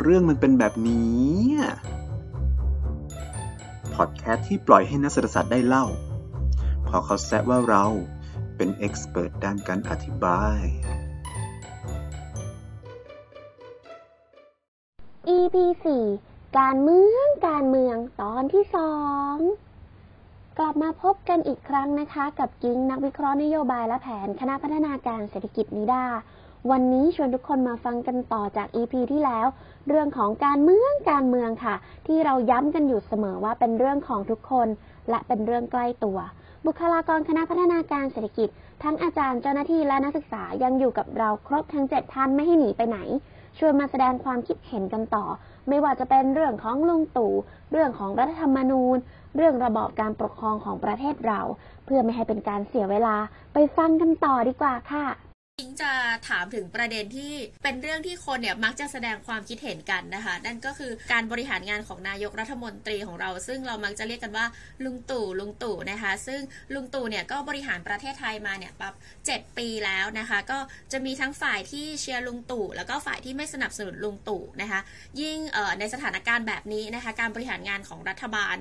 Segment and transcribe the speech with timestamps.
[0.00, 1.38] เรื่องมันเป็นแบบนี้
[3.94, 5.86] พอดแคสต์ที่ปล่อยให้นักเศรษฐศาสตร์ได้เล่า
[6.86, 7.84] พอเขาแซะว่าเรา
[8.56, 10.62] เป็นเอ็กซ์เพรสด้านการอธิบาย
[15.36, 15.56] EP
[16.06, 18.94] 4การเมืองการเมืองตอนที่สอ
[19.34, 19.36] ง
[20.58, 26.06] กลับมาพบกันอีกครั้งนะคะ กับกิ้งนักวิเคราะห์นโยบายและแผนคณะพัฒนาการเศรษฐกิจนิดา
[26.70, 29.46] วันนี้ชวนทุกคนมาฟังกันต่อจาก EP ที่แล้ว
[29.88, 31.74] เรื่องของการเมืองการเมืองค่ะ
[32.06, 34.68] ที่เราย้ำกันอยู่เสมอว่าเป็นเรื่องของทุกคน
[35.10, 36.18] และเป็นเรื่องใกล้ตัว
[36.66, 38.48] บุคลากรคณะพัฒนาการเศรษฐกิจ
[38.82, 42.98] ทั้งอาจารย์เจ้าหน้าที่และนักศึกษายังอยู่กับเราครบทั้ง 7 ท่านไม่ให้หนีไปไหน
[43.58, 45.24] ชวนมาแสดงความคิดเห็นกันต่อ
[45.68, 47.32] ไม่ว่าจะเป็นเรื่องของลุงตู่
[47.72, 48.96] เรื่องของรัฐธรรมนูญ
[49.36, 51.40] เรื่องระบอบการปกครองของประเทศเรา
[51.84, 53.16] เพื่อไม่ให้เป็นการเสียเวลา
[53.52, 55.06] ไปฟังกันต่อดีกว่าค่ะ
[55.82, 55.92] จะ
[56.28, 57.32] ถามถึงประเด็นที่
[57.62, 64.46] เป็นเรื่องที่คนเนี่ยมักจะแสดงความคิดเห็นกันนะคะ นั่นก็คือการบริหารงานของนายกรัฐมนตรีของเรา ซึ่งเรามักจะเรียกกันว่า
[64.84, 66.40] ลุงตู่ลุงตู่นะคะ ซึ่ง
[66.74, 68.94] ลุงตู่เนี่ยก็บริหารประเทศไทยมาเนี่ยปั๊บ
[69.26, 70.58] เจ็ดปีแล้วนะคะ ก็
[70.92, 74.80] จะมีทั้งฝ่ายที่เชียร์ลุงตู่แล้วก็ฝ่ายที่ไม่สนับสนุนลุงตู่นะคะ
[75.20, 75.38] ยิ่ง
[75.78, 78.56] ในสถานการณ์แบบนี้นะคะ การบริหารงานของรัฐบาล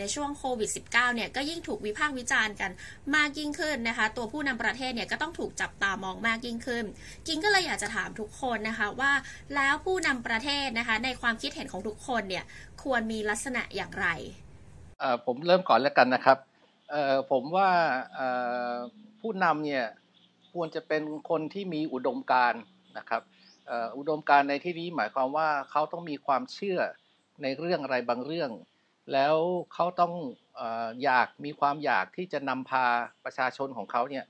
[0.00, 2.70] ในช่วงโควิด -19 เนี่ยก็ยิ่งถูกวิพากษ์วิจารณ์กัน
[3.14, 6.84] มากยิ่งขึ้นนะคะ ตัวผู้นำประเทศเนี่ยก็ต้องถูกจับตามองมากยิ่งขึ้น
[7.26, 9.12] กิงก็เลยอยากจะถามทุกคนนะคะว่า
[9.54, 12.44] แล้วผู้นำประเทศนะคะ ในความคิดเห็นของทุกคนเนี่ย
[12.82, 14.06] ควรมีลักษณะอย่างไร
[15.26, 16.38] ผมเริ่มก่อนแล้วกันนะครับ
[17.30, 17.70] ผมว่า
[19.20, 19.84] ผู้นำเนี่ย
[20.52, 22.54] ควรจะเป็นคนที่มีอุดมการ
[22.98, 23.22] นะครับ
[23.96, 26.80] อุดมการในที่นี้หมายความว่าเขาต้องมีความเชื่อ
[27.42, 28.50] ในเรื่องอะไรบางเรื่อง
[29.12, 29.36] แล้ว
[29.74, 30.12] เขาต้อง
[31.04, 32.84] อยากมีความอยากที่จะนำพา
[33.24, 34.24] ประชาชนของเขาเนี่ย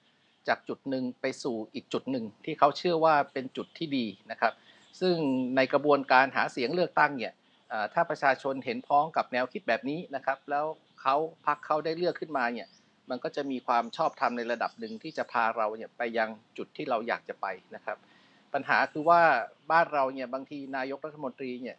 [0.49, 4.53] จากจุดหนึ่งไปสู่อีกจุดหนึ่งที่เขาเชื่อว่าเป็นจุดที่ดีนะครับ
[5.01, 5.15] ซึ่ง
[5.57, 7.33] ในกระบวนการหาเสียงเลือกตั้งเนี่ย
[7.95, 10.67] ถ้าประชาชนเห็นพ้องกับแนวคิดแบบนี้นะครับ แล้ว
[11.01, 12.69] เขาพักเขาได้เลือกขึ้นมาเนี่ย
[13.11, 17.97] มันก็จะมีความชอบธรรมในระดับหนึ่งที่จะพาเราเนี่ยไปยังจุดที่เราอยากจะไปนะครับ
[18.53, 19.23] ปัญหาคือว่า
[19.71, 21.77] บ้านเราเนี่ยบางทีนายกรัฐมนตรีเนี่ย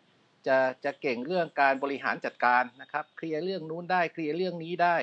[0.47, 4.97] จะจะเก่งเรื่องการบริหารจัดการนะครับเคลียร์เรื่องนู้นได้เคลียร์เรื่องนี้ได้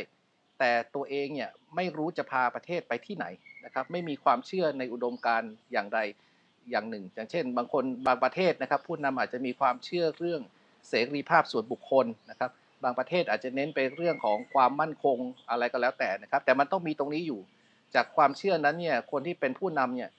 [0.59, 3.27] แต่ตัวเองเนี่ยไม่รู้จะพาประเทศไปที่ไหน
[3.65, 5.99] นะครับไม่มีความเชื่อในอุดมการณ์อย่างใด
[6.71, 10.41] อย่างหนึ่ง อย่างเช่น บางคนบางประเทศนะครับผู้นำอาจจะมีความเชื่อเรื่อง
[10.89, 12.51] เสรีภาพส่วนบุคคลนะครับ
[12.85, 15.19] บางประเทศอาจจะเน้นไปเรื่องของความมั่นคง
[15.51, 17.41] อะไรก็แล้วแต่นะครับแต่มันต้องมีตรงนี้อยู่
[17.95, 20.11] จากความเชื่อนั้นเนี่ยคนที่เป็นผู้นำเนี่ย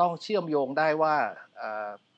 [0.00, 1.16] ต้องเชื่อมโยงได้ว่า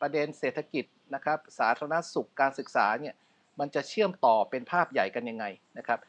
[0.00, 0.84] ประเด็นเศรษฐกิจ
[1.15, 3.15] นะครับสาธารณสุขการศึกษาเนี่ย
[3.60, 5.45] มันจะเชื่อมต่อเป็นภาพใหญ่กันยังไง
[5.78, 6.00] นะครับ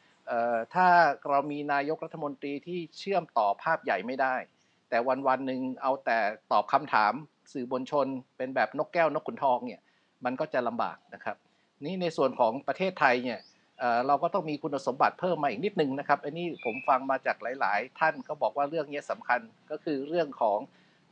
[0.74, 0.88] ถ้า
[1.28, 4.36] เรามีนายกรัฐมนตรีที่เชื่อมต่อภาพใหญ่ไม่ได้
[4.90, 6.18] แต่วันวันหนึ่งเอาแต่
[6.52, 7.12] ตอบคำถาม
[7.52, 8.06] สื่อบนชน
[8.36, 9.80] เป็นแบบนกแก้วนกขุนทองเนี่ย
[10.24, 11.36] มันก็จะลำบากนะครับ
[11.84, 13.40] นี่ในส่วนของประเทศไทยเนี่ย
[14.06, 19.40] เราก็ต้องมีคุณสมบัติเพิ่มมาอีกนิดนึงนะครับอันนี้ผมฟังมาจากหลาย ๆ ท่านก็บอกว่าเรื่องนี้สำคัญ
[19.70, 20.58] ก็คือเรื่องของ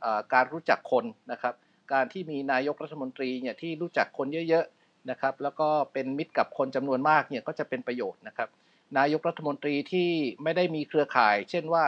[0.03, 1.53] อการรู้จักคนนะครับ
[1.93, 8.49] การที่มีนายกรัฐมนตรีเนี่ยที่รู้จักคนเยอะ ๆ นะครับ แล้วก็เป็นมิตรกับคนจำนวนมากเนี่ยก็จะเป็นประโยชน์นะครับ
[8.97, 10.09] นายกรัฐมนตรีที่
[10.43, 11.85] ไม่ได้มีเครือข่าย เช่นว่า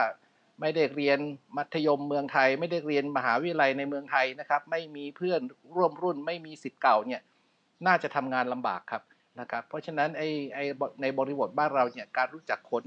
[0.62, 1.18] ไม่ได้เรียน
[1.56, 5.40] มัธยมเมืองไทย ไม่ได้เรียนมหาวิทยาลัยในเมืองไทยนะครับ ไม่มีเพื่อน
[5.76, 7.20] ร่วมรุ่น ไม่มีสิทธิ์เก่าเนี่ย
[7.86, 9.02] น่าจะทำงานลำบากครับ
[9.40, 10.64] นะครับเพราะฉะนั้นไอ้ไอ้
[11.02, 12.84] ในบริบทบ้านเราเนี่ยการรู้จักคน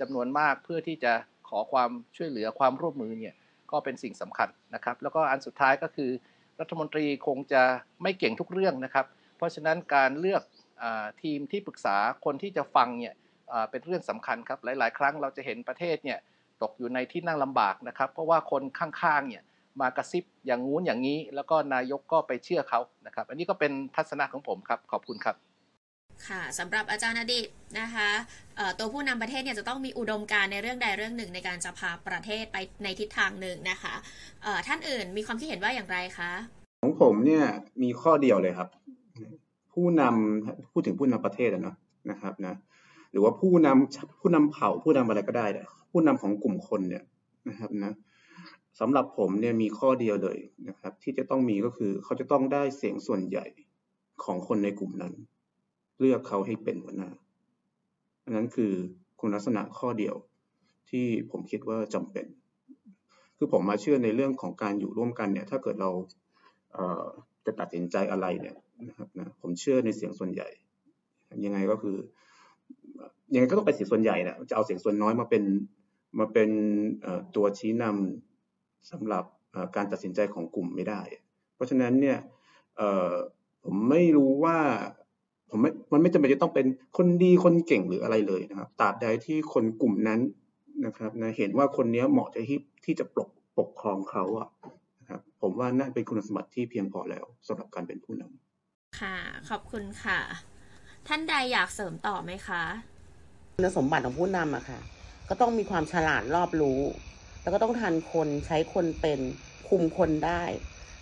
[0.00, 1.12] จำนวนมากเพื่อที่จะ
[1.48, 3.34] ขอความช่วยเหลือความร่วมมือเนี่ย
[3.70, 6.10] ก็เป็นสิ่งสำคัญนะครับ แล้วก็อันสุดท้ายก็คือ
[6.60, 7.62] รัฐมนตรีคงจะ
[8.02, 10.42] ไม่เก่งทุกเรื่องนะครับ เพราะฉะนั้นการเลือก
[10.82, 10.84] อ
[11.22, 13.14] ทีมที่ปรึกษาคนที่จะฟังเนี่ย
[13.70, 16.18] เป็นเรื่องสำคัญครับหลาย ๆ ครั้งเราจะเห็นประเทศเนี่ย
[16.62, 19.42] ตกอยู่ในที่นั่งลำบากนะครับ เพราะว่าคนข้างๆเนี่ย
[19.80, 25.36] มากระซิบอย่างงู้นอย่างนี้ แล้วก็นายกก็ไปเชื่อเขานะครับ อันนี้ก็เป็นทัศนะของผมครับ ขอบคุณครับ
[26.28, 27.48] ค่ะสำหรับอาจารย์อดีต
[27.80, 28.08] นะคะ
[28.78, 33.94] ตัวผู้นำประเทศเนี่ยจะต้องมีอุดมการในเรื่องใดเรื่องหนึ่งในการจะพาประเทศไปในทิศทางหนึ่งนะคะ
[34.66, 36.32] ท่านอื่นมีความคิดเห็นว่าอย่างไรคะ
[36.82, 37.44] ของผมเนี่ย
[37.82, 38.68] มีข้อเดียวเลยครับ
[39.72, 41.76] ผู้นำพูดถึงผู้นำประเทศนะ
[42.10, 42.75] นะครับนะห
[43.18, 45.46] รือว่าผู้นำผู้นำเผ่าผู้นำอะไรก็ได้
[45.90, 47.04] ผู้นำของกลุ่มคนเนี่ย
[47.48, 47.92] นะครับนะ
[48.80, 53.46] สำหรับผมเนี่ยมีข้อเดียวเลยนะครับ ที่จะต้องมีก็คือเขาจะต้องได้เสียงส่วนใหญ่
[54.24, 55.14] ของคนในกลุ่มนั้น
[56.00, 57.10] เลือกเขาให้เป็นหัวหน้า
[58.24, 58.72] อันนั้นคือ
[59.20, 60.14] คุณลักษณะข้อเดียว
[60.90, 62.26] ที่ผมคิดว่าจำเป็น
[63.36, 65.90] คือผมมาเชื่อในเรื่องของการอยู่ร่วมกันเนี่ย ถ้าเกิดเรา
[66.72, 68.56] เจะตัดสินใจอะไรเนี่ย
[68.88, 70.48] นะครับนะผมเชื่อในเสียงส่วนใหญ่
[71.44, 71.96] ยังไงก็คือ
[73.34, 75.42] ยังไงก็ต้องไปเสียงส่วนใหญ่นะจะเอาเสียงส่วนน้อยมาเป็น
[76.18, 76.50] มาเป็น
[77.36, 79.24] ตัวชี้นำสำหรับ
[79.76, 81.00] การตัดสินใจของกลุ่มไม่ได้
[81.54, 82.18] เพราะฉะนั้นเนี่ย
[83.64, 84.58] ผมไม่รู้ว่า
[85.50, 86.66] ผมไม่มันไม่จำเป็นจะต้องเป็น
[86.96, 90.20] คนดีคนเก่งหรืออะไรเลยนะครับตราบใดที่คนกลุ่มนั้น
[90.86, 93.28] นะครับนะเห็นว่าคนนี้เหมาะที่ที่จะปก
[93.58, 94.48] ปกครองเขาอะ
[95.00, 99.16] นะครับผมว่านั่นเป็นคุณสมบัติที่เพียงพอแล้วสำหรับการเป็นผู้นำค่ะ
[99.48, 100.20] ขอบคุณค่ะ
[101.08, 102.62] ท่านใดอยากเสริมต่อไหมคะ
[103.56, 104.80] คุณสมบัติของผู้นำอะค่ะ
[105.28, 106.80] ก็ต้องมีความฉลาดรอบรู้
[107.42, 109.20] แล้วก็ต้องทันคนใช้คนเป็น
[109.68, 110.42] คุมคนได้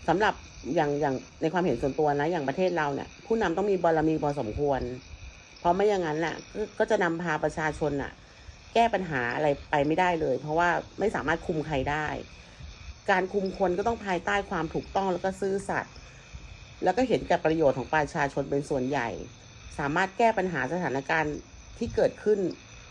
[0.09, 0.35] สำหรับ
[0.75, 4.81] อย่างอย่างในความเห็นส่วนตัวนะ อย่างประเทศเราเนี่ย ผู้นำต้องมีบารมีพอสมควร
[5.61, 6.37] เพราะไม่อย่างนั้นแหละ
[6.79, 8.13] ก็จะนำพาประชาชนอะ
[8.75, 10.69] แก้ปัญหาอะไรไปไม่ได้เลย เพราะว่า
[10.99, 12.07] ไม่สามารถคุมใครได้
[13.11, 15.95] การคุมคนก็ต้องภายใต้ความถูกต้องแล้วก็ซื่อสัตย์
[16.85, 19.09] แล้วก็เห็นกับประโยชน์ของประชาชนเป็นส่วนใหญ่
[19.79, 21.37] สามารถแก้ปัญหาสถานการณ์
[21.79, 22.39] ที่เกิดขึ้น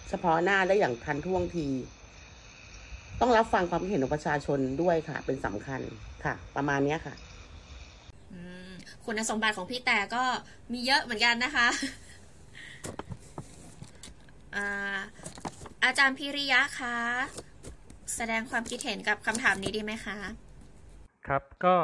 [0.09, 1.67] เฉพาะหน้าได้อย่างทันท่วงที
[3.19, 5.81] ต้องรับฟังความเห็นของประชาชนด้วยค่ะ เป็นสำคัญ
[6.23, 7.13] ค่ะ ประมาณนี้ค่ะ
[9.05, 10.23] คุณสมบัติของพี่แต่ก็
[10.73, 11.67] มีเยอะเหมือนกันนะคะ
[15.85, 16.97] อาจารย์พิริยะคะ
[18.15, 20.17] แสดงความคิดเห็นกับคำถามนี้ดีไหมคะ
[21.27, 21.75] ครับก็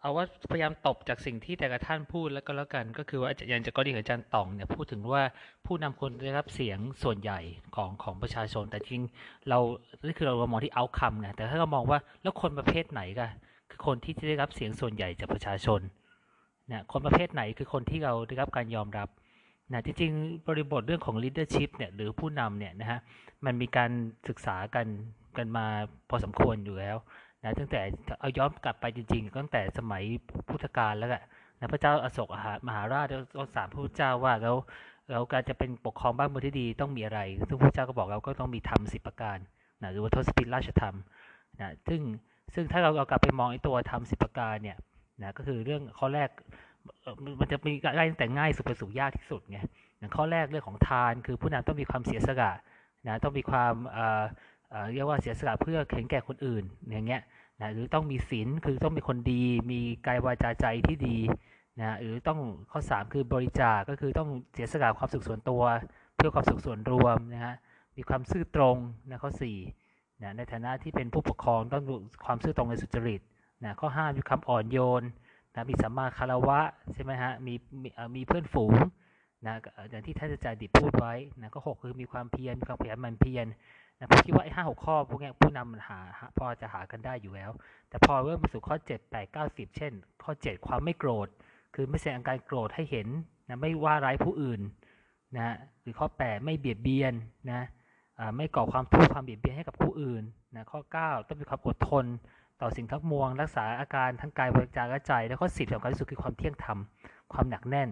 [0.00, 5.22] เอาว่าพยายามตบจากสิ่งที่แต่ละท่านพูดแล้วก็แล้วกัน ก็คือว่าอย่างจากกรณีของอาจารย์ตองเนี่ยพูดถึงว่า
[5.66, 7.40] ผู้นำคนได้รับเสียงส่วนใหญ่
[7.76, 9.02] ของของประชาชน แต่จริง
[9.48, 9.58] เรา
[10.06, 13.30] นี่คือเรามองที่เอาคำไงแต่ถ้าเรามองว่าแล้วคนประเภทไหนกัน
[13.70, 15.80] คือคนที่จะได้รับเสียงส่วนใหญ่จากประชาชน
[16.70, 19.08] นะคนประเภทไหนคือคนที่เราได้รับการยอมรับ
[19.72, 22.98] นะจริงๆบริบทเรื่องของ leadership เนี่ยหรือผู้นำเนี่ยนะฮะ
[23.44, 23.90] มันมีการ
[24.28, 24.86] ศึกษากัน
[25.36, 25.66] กันมา
[26.08, 26.96] พอสมควรอยู่แล้ว
[27.46, 27.80] นะตั้งแต่
[28.20, 30.02] เอาย้อนกลับไปจริง ๆ ตั้งแต่สมัย
[30.48, 31.22] พุทธกาลแล้วแหละ
[31.60, 32.28] นะพระเจ้าอโศก
[32.66, 33.06] มหาราช
[33.36, 34.56] ก็สามพระเจ้าว่าแล้ว
[35.10, 39.38] เราการจะเป็นปกครองบ้านเมืองที่ดีต้องมีอะไร ซึ่งพระเจ้าก็บอกเราก็ต้องมีธรรมสิบประการ
[39.82, 40.94] นะหรือว่าทศพิธราชธรรม
[41.60, 42.00] นะซึ่ง
[42.54, 44.76] ซึ่งถ้าเราเอากลับไปมองไอ้ตัวธรรมสิบประการเนี่ย
[45.22, 46.28] นะก็คือเรื่องข้อแรก
[47.40, 49.58] มันจะมีไล่ตั้งแต่ง่ายสุดไปสู่ยากที่สุดไง
[49.98, 52.52] อย่างข้อแรกเรื่องของทาน คือผู้นำต้องมีความเสียสละ
[53.06, 53.74] นะต้องมีความ
[54.92, 57.22] เรียกว่าเสียสละเพื่อเข็นแก่คนอื่นอย่างเงี้ย
[57.60, 61.18] นะหรือต้องมีศีลคือต้องเป็นคนดี มีกายวาจาใจที่ดี
[61.78, 65.62] นะหรือต้องข้อ 3 คือบริจาคก็คือต้องเสียสละความสุขส่วนตัว
[66.16, 67.54] เพื่อความสุขส่วนรวมนะฮะ
[67.96, 68.76] มีความซื่อตรง
[69.10, 69.30] นะข้อ
[69.76, 71.84] 4นะในฐานะที่เป็นผู้ปกครองต้อง
[72.24, 73.20] ความซื่อตรงในสุจริต
[73.64, 75.02] นะข้อ 5 มีความอ่อนโยน
[75.54, 76.60] นะมีสัมมาคารวะ
[76.94, 78.74] ใช่ไหมฮะมีมีมีเพื่อนฝูง
[79.46, 79.54] นะ
[79.90, 83.46] อย่างที่ท่านอาจารย์ดิบพูดไว้นะก็หคือมีความเพียรมีความพยายามมันเพียร
[83.98, 86.00] นะผมคิดว่าไอ้ห้าหกข้อพวกนี้ผู้นำมันหา
[86.38, 87.50] พอจะหากันได้อยู่แล้ว
[87.88, 91.28] แต่พอเริ่มมาสู่ข้อเจ็ดแปดเก้าสิบเช่น ข้อเจ็ดความไม่โกรธ
[91.74, 93.08] คือไม่แสดงการโกรธให้เห็น
[93.48, 94.60] นะไม่ว่าร้ายผู้อื่น
[95.36, 97.14] นะหรือข้อแปดไม่เบียดเบียน
[97.52, 97.62] นะ
[98.36, 100.22] ไม่ก่อความทุกข์ความเบียดเบียนให้กับผู้อื่น
[100.56, 102.04] นะข้อเก้าต้องมีความอดทน
[102.60, 106.78] ต่อสิ่งทั้งมวงรักษาอาการทั้งกายวาจาและใจ แล้วก็สิบสำคัญที่สุดคือความเที่ยงธรรม
[107.32, 107.88] ความหนักแน่น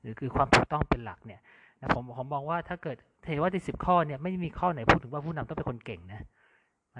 [0.00, 1.40] หรือคือความถูกต้องเป็นหลักเนี่ย
[1.80, 2.96] นะผมผมมองว่าถ้าเกิด
[3.28, 6.22] เห็นว่าในสิบข้อเนี่ยไม่มีข้อไหนพูดถึงว่าผู้นำต้องเป็นคนเก่งนะ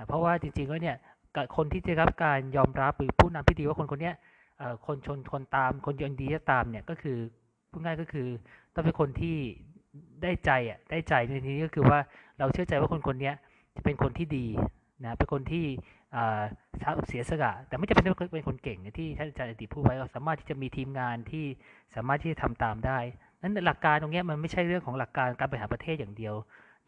[0.07, 0.97] เพราะว่าจริงๆแล้วเนี่ย
[1.57, 4.13] คนที่จะรับการยอมรับหรือผู้นำที่ดีว่าคนคนนี้
[4.87, 7.19] คนชนคนตามคนยนดีจะตามเนี่ยก็คือ
[7.71, 8.29] พูดง่ายก็คือ
[8.75, 9.37] ต้องเป็นคนที่
[10.23, 11.99] ได้ใจอะได้ใจในที่นี้ก็คือว่า
[12.39, 13.33] เราเชื่อใจว่าคนคนนี้
[13.77, 14.47] จะเป็นคนที่ดี
[15.05, 15.65] นะเป็นคนที่
[17.09, 21.45] เสียสละแต่ไม่จำเป็นต้องเป็นคนเก่งที่ท่านอาจารย์อติพูดไว้เราสามารถที่จะมีทีมงานที่
[21.95, 22.99] สามารถที่จะทำตามได้
[23.43, 26.35] นั้นหลักการตรงนี้มันไม่ใช่เรื่องของหลักการการบริหารประเทศอย่างเดียว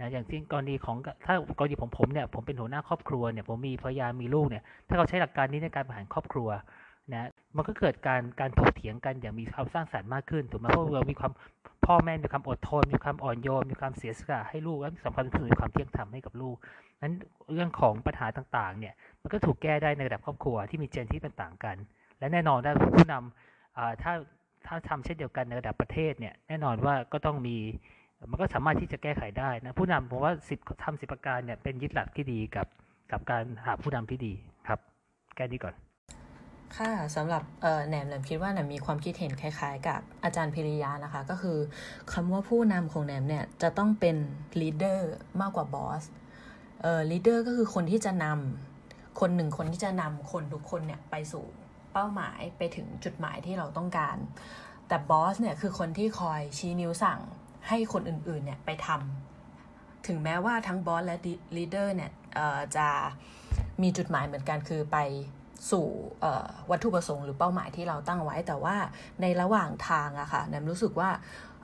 [0.00, 6.48] นะอย่างที่กรณีของถ้ากรณีผมผมเนี่ยผมเป็นหัวหน้าครอบครัวเนี่ยผมมีภรรยามีลูกเนี่ยถ้าเราใช้หลักการนี้ในการบริหารครอบครัว
[7.12, 11.32] นะมันก็เกิดการการถกเถียงกันอย่างมีความสร้างสรรค์มากขึ้นถูกไหมเพราะเรามีความ
[11.86, 16.56] พ่อแม่มีความอดทน มีความอ่อนโยนมีความเสียสละให้ลูกและสำคัญคือมีความเที่ยงธรรมให้กับลูก
[17.02, 17.14] นั้น
[17.54, 21.76] เรื่องของปัญหาต่างๆเนี่ยมันก็ถูกแก้ได้ในระดับครอบครัวที่มีเจนที่ต่างกัน
[22.18, 24.12] และแน่นอนถ้าผู้นำถ้า
[24.66, 27.56] ถ้าทำเช่นเดียวกันในระดับประเทศเนี่ยแน่นอนว่าก็ต้องมี
[28.30, 32.66] มันก็สามารถที่จะแก้ไขได้นะผู้นำผมว่าสิบทำสิบประการเนี่ยเป็นยึดหลักที่ดีกับ
[33.12, 34.32] กับการหาผู้นำที่ดี
[34.68, 34.80] ครับ
[35.36, 35.74] แค่นี้ก่อน
[36.76, 37.42] ค่ะสำหรับ
[37.88, 41.58] แหนมแหนมคิดว่าแหนมมีความคิดเห็นคล้ายๆ กับอาจารย์พิริยานะคะ ก็คือ
[42.12, 44.16] คำว่าผู้นำของแหนมเนี่ยจะต้องเป็น
[44.60, 46.02] leader มากกว่า boss
[46.82, 51.44] เอ่อ leader ก็คือคนที่จะนำคนหนึ่งคนที่จะนำคนทุกคนเนี่ยไปสู่
[51.92, 54.16] เป้าหมายไปถึงจุดหมายที่เราต้องการ
[54.88, 57.20] แต่ boss เนี่ยคือคนที่คอยชี้นิ้วสั่ง
[57.68, 61.16] ให้คนอื่นๆเนี่ยไปทำถึงแม้ว่าทั้ง boss และ
[61.56, 62.10] leader เนี่ย
[62.76, 62.88] จะ
[63.82, 64.98] มีจุดหมายเหมือนกันคือไป
[65.70, 65.86] สู่
[66.70, 68.76] วัตถุประสงค์หรือเป้าหมายที่เราตั้งไว้แต่ว่า
[69.20, 71.10] ในระหว่างทางอะค่ะแหนมรู้สึกว่า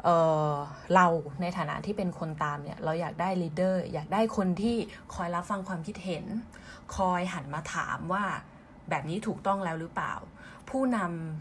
[0.04, 1.06] เเรา
[1.40, 4.76] ในฐานะที่เป็นคนตามเนี่ยเราอยากได้ leader อยากได้คนที่
[5.14, 6.25] คอยรับฟังความคิดเห็น
[6.97, 8.25] คอยหันมาถามว่า
[8.90, 10.14] แบบนี้ถูกต้องแล้วหรือเปล่า
[10.71, 10.99] ผู้น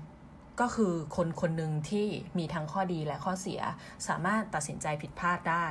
[0.07, 3.61] ำก็คือคนคนหนึ่งที่มีทั้งข้อดีและข้อเสีย
[4.07, 5.67] สามารถตัดสินใจผิดพลาดได้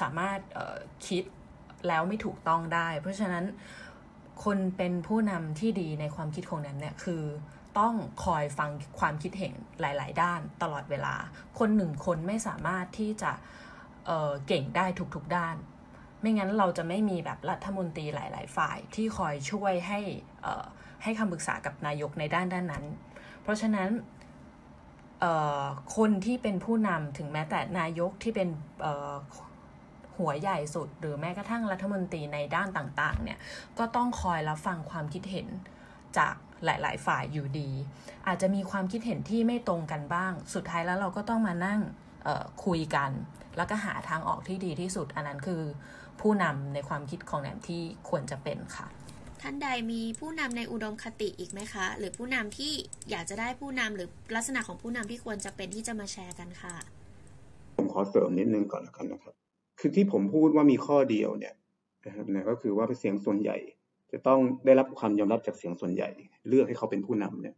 [0.00, 0.38] สามารถ
[1.06, 1.24] คิด
[1.88, 3.44] แล้วไม่ถูกต้องได้ เพราะฉะนั้น
[4.44, 7.22] คนเป็นผู้นำที่ดีในความคิดของนั้นเนี่ยคือ
[7.78, 7.94] ต้อง
[8.24, 8.70] คอยฟัง
[9.00, 11.14] ความคิดเห็นหลาย ๆ ด้านตลอดเวลา
[11.58, 13.32] คนหนึ่งคนไม่สามารถที่จะ
[14.06, 15.56] เเก่งได้ทุก ๆ ด้าน
[16.20, 20.00] ไม่งั้นเราจะไม่มีแบบรัฐมนตรีหลาย ๆ ฝ่ายที่คอยช่วยให้
[21.02, 22.84] ให้คำปรึกษากับนายกในด้านด้านนั้น
[23.42, 23.88] เพราะฉะนั้น
[25.96, 28.48] คนที่เป็นผู้นำถึงแม้แต่นายกที่เป็น
[30.18, 33.38] หัวใหญ่สุด หรือแม้กระทั่งรัฐมนตรีในด้านต่างๆเนี่ย
[33.78, 35.46] ก็ต้องคอยรับฟังความคิดเห็น
[36.18, 37.70] จากหลาย ๆ ฝ่ายอยู่ดี
[38.26, 41.80] อาจจะมีความคิดเห็นที่ไม่ตรงกันบ้าง สุดท้ายแล้วเราก็ต้องมานั่ง
[42.64, 43.10] คุยกัน
[43.56, 45.62] แล้วก็หาทางออกที่ดีที่สุด อันนั้นคือ
[46.20, 48.86] ผู้นำในความคิดของแหนมที่ควรจะเป็นค่ะ
[49.42, 52.72] ท่านใดมีผู้นำในอุดมคติอีกไหมคะ หรือผู้นำที่
[53.10, 56.74] อยากจะได้ผู้นำหรือลักษณะของผู้นำที่ควรจะเป็นที่จะมาแชร์กันค่ะ
[57.76, 59.34] ผมขอเสริมนิดนึงก่อนแล้วกันนะครับ
[59.78, 61.54] คือที่ผมพูดว่ามีข้อเดียวเนี่ย
[62.06, 63.56] นะครับนะก็คือว่าเสียงส่วนใหญ่
[64.12, 66.08] จะต้องได้รับความยอมรับจากเสียงส่วนใหญ่
[66.48, 67.54] เลือกให้เขาเป็นผู้นำเนี่ย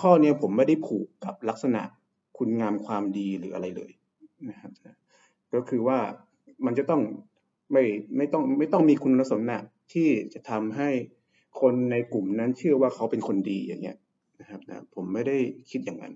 [0.00, 1.82] ข้อเนี้ผมไม่ได้ผูกกับลักษณะ
[2.38, 3.92] คุณงามความดีหรืออะไรเลย
[4.50, 4.72] นะครับ
[5.54, 5.98] ก็คือว่า
[6.66, 7.02] มันจะต้อง
[7.72, 7.84] ไม่
[8.16, 10.88] ไม่ต้องไม่ต้องมีคุณสมบัติที่จะทำให้
[11.60, 13.96] คนในกลุ่มนั้นเชื่อว่าเขาเป็นคนดีอย่างเงี้ย
[14.40, 15.36] นะครับนะผมไม่ได้
[15.70, 16.14] คิดอย่างนั้น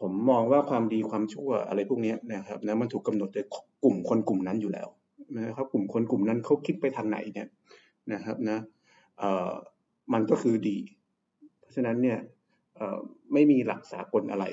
[0.00, 3.46] ผมมองว่าความดีความชั่วอะไรพวกนี้นะครับนะมันถูกกาหนดโดย
[3.84, 4.88] กลุ่มคนกลุ่มนั้นอยู่แล้ว
[5.36, 7.48] นะครับกลุ่มคนกลุ่มนั้นเขาคิดไปทางไหนเนี่ย
[8.12, 8.58] นะครับนะ
[9.18, 9.50] เอ่อ
[10.12, 10.78] มันก็คือดี
[11.60, 12.18] เพราะฉะนั้นเนี่ย
[12.76, 12.98] เอ่อ
[13.32, 14.44] ไม่มีหลักสากลอะไร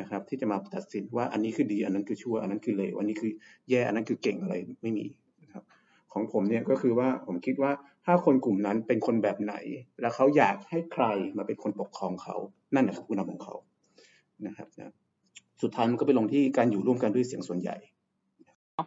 [0.00, 3.32] นะครับ ที่จะมาตัดสินว่าอันนี้คือดี อันนั้นคือชั่ว อันนั้นคือเลวอันนี้คือ
[3.70, 5.04] แย่อันนั้นคือเก่งอะไรไม่มี
[6.12, 7.72] ของผมเนี่ยก็คือว่าผมคิดว่า
[8.04, 9.54] ถ้าคนกลุ่มนั้นเป็นคนแบบไหน
[10.00, 11.04] แล้วเขาอยากให้ใคร
[11.36, 12.36] มาเป็นคนปกครองเขา
[12.74, 13.54] นั่นแหละคือผู้นำของเขา
[14.46, 14.94] นะครับนะ
[15.62, 17.76] สุดท้ายมันก็ไปลงที่การอยู่ร่วมกันด้วยเสียงส่วนใหญ่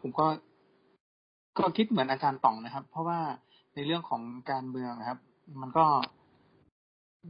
[0.03, 0.27] ผมก็
[1.57, 3.19] ก็คิดเหมือนอาจารย์ต่องนะครับ เพราะว่า
[3.75, 5.19] ในเรื่องของการเมืองครับ
[5.61, 5.85] มันก็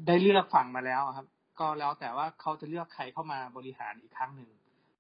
[0.08, 1.28] ได้เลือกฝั่งมาแล้วครับ
[1.60, 4.50] ก็แล้วแต่ว่าเขาจะเลือกใครเข้ามาบริหารอีกครั้งหนึ่ง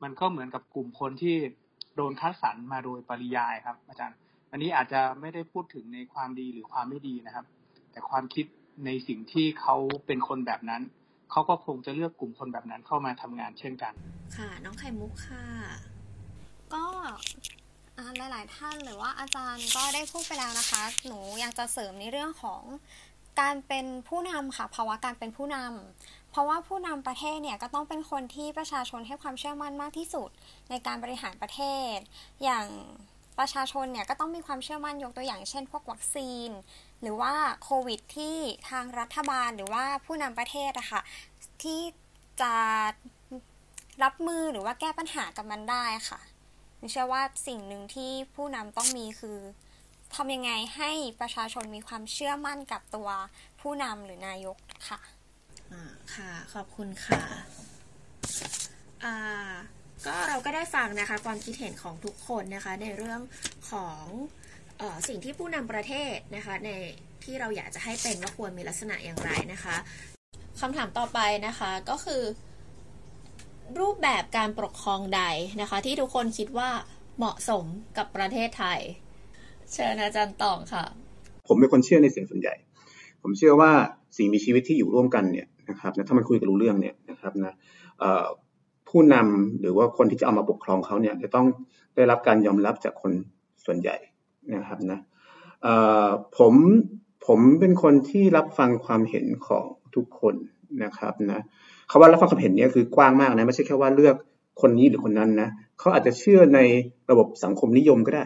[0.03, 1.35] มันก็เหมือนกับกลุ่มคนที่
[1.95, 4.17] โดนคัดสรรมาโดยปริยายครับ อาจารย์
[4.51, 7.45] อันนี้อาจจะไม่ได้พูดถึงในความดีหรือความไม่ดีนะครับ
[7.91, 8.45] แต่ความคิด
[8.85, 9.75] ในสิ่งที่เขา
[10.05, 10.81] เป็นคนแบบนั้น
[11.31, 13.93] เขาก็คงจะเลือกกลุ่มคนแบบนั้นเข้ามาทำงานเช่นกัน
[14.37, 15.45] ค่ะ น้องไข่มุกค่ะ
[16.73, 16.85] ก็
[18.17, 22.61] หลาย ๆ ท่านหรือว่าอาจารย์ก็ได้พูดไปแล้วนะคะ หนูอยากจะเสริมในเรื่องของ
[23.41, 30.29] การเป็นผู้นำค่ะภาวะการเป็นผู้นำเพราะว่าผู้นำประเทศเนี่ยก็ต้องเป็นคนที่ประชาชนให้ความเชื่อมั่นมากที่สุด
[30.69, 31.61] ในการบริหารประเท
[31.93, 31.97] ศ
[32.43, 32.67] อย่าง
[33.39, 36.49] ประชาชนเนี่ยก็ต้องมีความเชื่อมั่นยกตัวอย่างเช่น พวกวัคซีน
[37.01, 38.37] หรือว่าโควิดที่
[38.69, 41.01] ทางรัฐบาลหรือว่าผู้นำประเทศอะคะ่ะ
[41.63, 41.81] ที่
[42.41, 42.53] จะ
[44.03, 46.19] รับมือหรือว่าแก้ปัญหากับมันได้ค่ะ
[46.91, 49.37] เชื่อว่าสิ่งหนึ่งที่ผู้นำต้องมีคือ
[50.15, 53.09] ทำยังไงให้ประชาชนมีความเชื่อมั่นกับตัว
[53.61, 54.57] ผู้นำหรือนายก
[54.89, 54.99] ค่ะ
[55.71, 55.83] อ่า
[56.15, 57.21] ค่ะ ขอบคุณค่ะ
[59.05, 59.15] อ่า
[60.07, 63.21] ก็เราก็ได้ฟังนะคะความคิดเห็นของทุกคนนะคะในเรื่อง
[63.71, 64.03] ของ
[64.81, 66.69] ออสิ่งที่ผู้นำประเทศนะคะใน
[67.23, 69.75] ที่เราอยากจะให้เป็นว่าควรมีลักษณะอย่างไรนะคะ
[70.59, 72.23] คำถามต่อไปนะคะก็คือ
[73.79, 75.23] รูปแบบการปกครองใด
[75.61, 76.69] นะคะ ที่ทุกคนคิดว่า
[77.17, 77.65] เหมาะสม
[77.97, 78.79] กับประเทศไทย
[79.73, 80.83] เชิญอาจารย์ตองค่ะ
[81.47, 82.55] ผมเป็นคนเชื่อในเสียงส่วนใหญ่
[83.21, 83.71] ผมเชื่อว่า
[84.17, 87.53] สิ่งมีชีวิตที่อยู่ร่วมกันเนี่ยนะครับนะถ้ามันคุยกันรู้เรื่องเนี่ยนะครับนะ
[88.97, 91.47] ผู้นำหรือว่าคนที่จะเอามาปกครองเขาเนี่ยจะต้อง
[91.95, 93.11] ได้รับการยอมรับจากคน
[93.65, 93.95] ส่วนใหญ่
[94.55, 94.99] นะครับนะ
[96.37, 96.53] ผม
[97.25, 100.35] ผมเป็นคนที่รับฟังความเห็นของทุกคน
[100.83, 101.41] นะครับนะ
[101.89, 104.15] คาว่ารับฟังความเห็นเนี่ยคือกว้างมากนะไม่ใช่แค่ว่าเลือก
[104.61, 105.49] คนนี้หรือคนนั้นนะ
[105.79, 106.59] เขาอาจจะเชื่อใน
[107.11, 108.25] ระบบสังคมนิยมก็ได้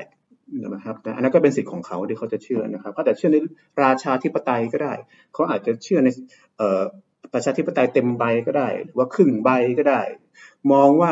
[0.73, 3.37] นะครับนะอันนั้นก็เป็นสิทธิ์ของเขาที่เขาจะเชื่อนะครับเขาอาจจะเชื่อใน
[3.83, 4.93] ราชาธิปไตยก็ได้
[5.33, 6.09] เขาอาจจะเชื่อใน
[7.33, 10.01] ประชาธิปไตยเต็มใบก็ได้ หรือว่าครึ่งใบก็ได้
[10.71, 11.11] มองว่า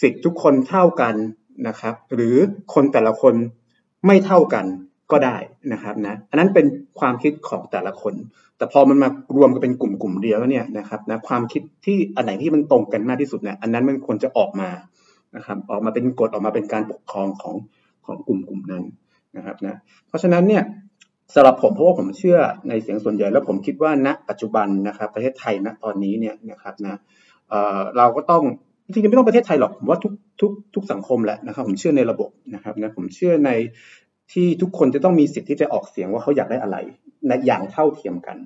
[0.00, 1.14] สิทธิ์ทุกคนเท่ากัน
[1.68, 2.36] นะครับ หรือ
[2.74, 3.34] คนแต่ละคน
[4.06, 4.66] ไม่เท่ากัน
[5.12, 5.36] ก็ได้
[5.72, 6.66] นะครับนะอันนั้นเป็น
[7.00, 8.14] ความคิดของแต่ละคน
[8.56, 14.70] แต่พอมันมารวมกันเป็นกลุ่มกลุ่มเดียวเนี่ยนะครับนะความคิดที่อันไหนที่มันตรงกันมากที่สุดเนี่ยอันนั้นมันควรจะออกมา
[15.36, 17.56] นะครับออกมาเป็นกฎออกมาเป็นการปกครองของ
[18.06, 18.84] ของกลุ่มกลุ่มนั้น
[19.36, 19.76] นะครับนะ
[20.08, 20.62] เพราะฉะนั้นเนี่ย
[21.34, 26.98] สำหรับผมเพราะว่าผมเชื่อในเสียงส่วนใหญ่แล้วผมคิดว่าณปัจจุบันนะครับ ประเทศไทยณตอนนี้เนี่ยนะครับนะ
[27.96, 28.42] เราก็ต้อง
[28.92, 33.50] จริงๆไม่ต้องประเทศไทยหรอกผมว่าทุกทุกทุกสังคมแหละนะครับ ผมเชื่อในระบบนะครับนะผมเชื่อใน
[34.32, 36.76] ที่ทุกคนจะต้องมีสิทธิ์ที่จะออกเสียงว่าเขาอยากได้อะไร
[37.26, 38.38] ในอย่างเท่าเทียมกัน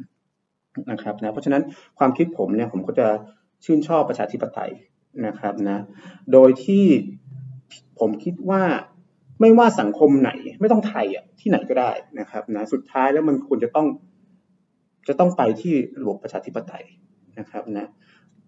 [0.90, 1.62] นะครับนะเพราะฉะนั้น
[1.99, 3.06] ความคิดผมเนี่ยผมก็จะ
[3.64, 4.71] ชื่นชอบประชาธิปไตย
[5.26, 5.78] นะครับนะ
[6.32, 6.85] โดยที่
[8.00, 8.62] ผมคิดว่า
[9.40, 10.30] ไม่ว่าสังคมไหน
[10.61, 13.87] ไม่ต้องไทยอะที่ไหนก็ได้นะครับนะสุดท้ายแล้วมันควรจะต้อง
[15.09, 16.85] จะต้องไปที่ระบบประชาธิปไตย
[17.38, 17.87] นะครับนะ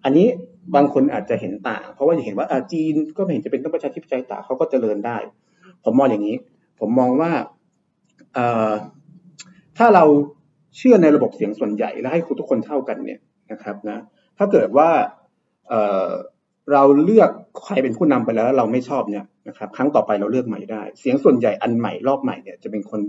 [0.04, 0.26] อันนี้
[0.74, 5.16] บางคนอาจจะเห็นต่าง เพราะว่าอย่างเห็นว่าจีนก็ไม่เห็นจะเป็นต้องประชาธิปไตยต่างเขาก็เจริญได้
[5.84, 6.36] ผมมองอย่างนี้
[6.80, 7.32] ผมมองว่า
[9.78, 10.04] ถ้าเรา
[10.76, 13.20] เชื่อในระบบเสียงส่วนใหญ่และให้คุณทุกคนเท่ากันเนี่ย
[13.52, 13.98] นะครับนะ
[14.38, 14.88] ถ้าเกิดว่า
[16.72, 17.30] เราเลือก
[17.64, 23.00] ใครเป็นผู้นำไปแล้วเราไม่ชอบเนี่ยนะครับ ครั้งต่อไปเราเลือกใหม่ได้ เสียงส่วนใหญ่อันใหม่รอบใหม่เนี่ยจะเป็นคน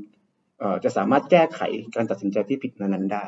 [0.83, 1.59] จะสามารถแก้ไข
[1.95, 3.25] การตัดสินใจที่ผิดนั้นได้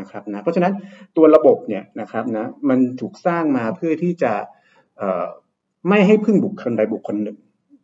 [0.00, 0.72] นะครับนะเพราะฉะนั้น
[1.16, 4.32] ตัวระบบเนี่ยนะครับนะมันถูกสร้างมาเพื่อที่จะ
[5.88, 7.38] ไม่ให้พึ่งบุคคลใดบุคคลหนึ่ง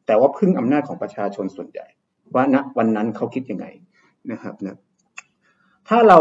[0.06, 1.86] แต่ว่าพึ่งอำนาจของประชาชนส่วนใหญ่
[2.34, 3.66] ว่าณวันนั้นเขาคิดยังไง
[4.32, 4.76] นะครับนะ
[5.88, 6.18] ถ้าเรา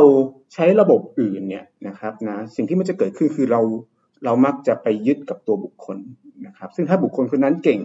[0.53, 3.61] ใช้ระบบอื่นเนี่ยนะครับนะสิ่งที่มันจะเกิดขึ้นคือเรา
[4.25, 5.97] เรามักจะไปยึดกับตัวบุคคล
[6.47, 7.81] นะครับ ซึ่งถ้าบุคคลคนนั้นเก่ง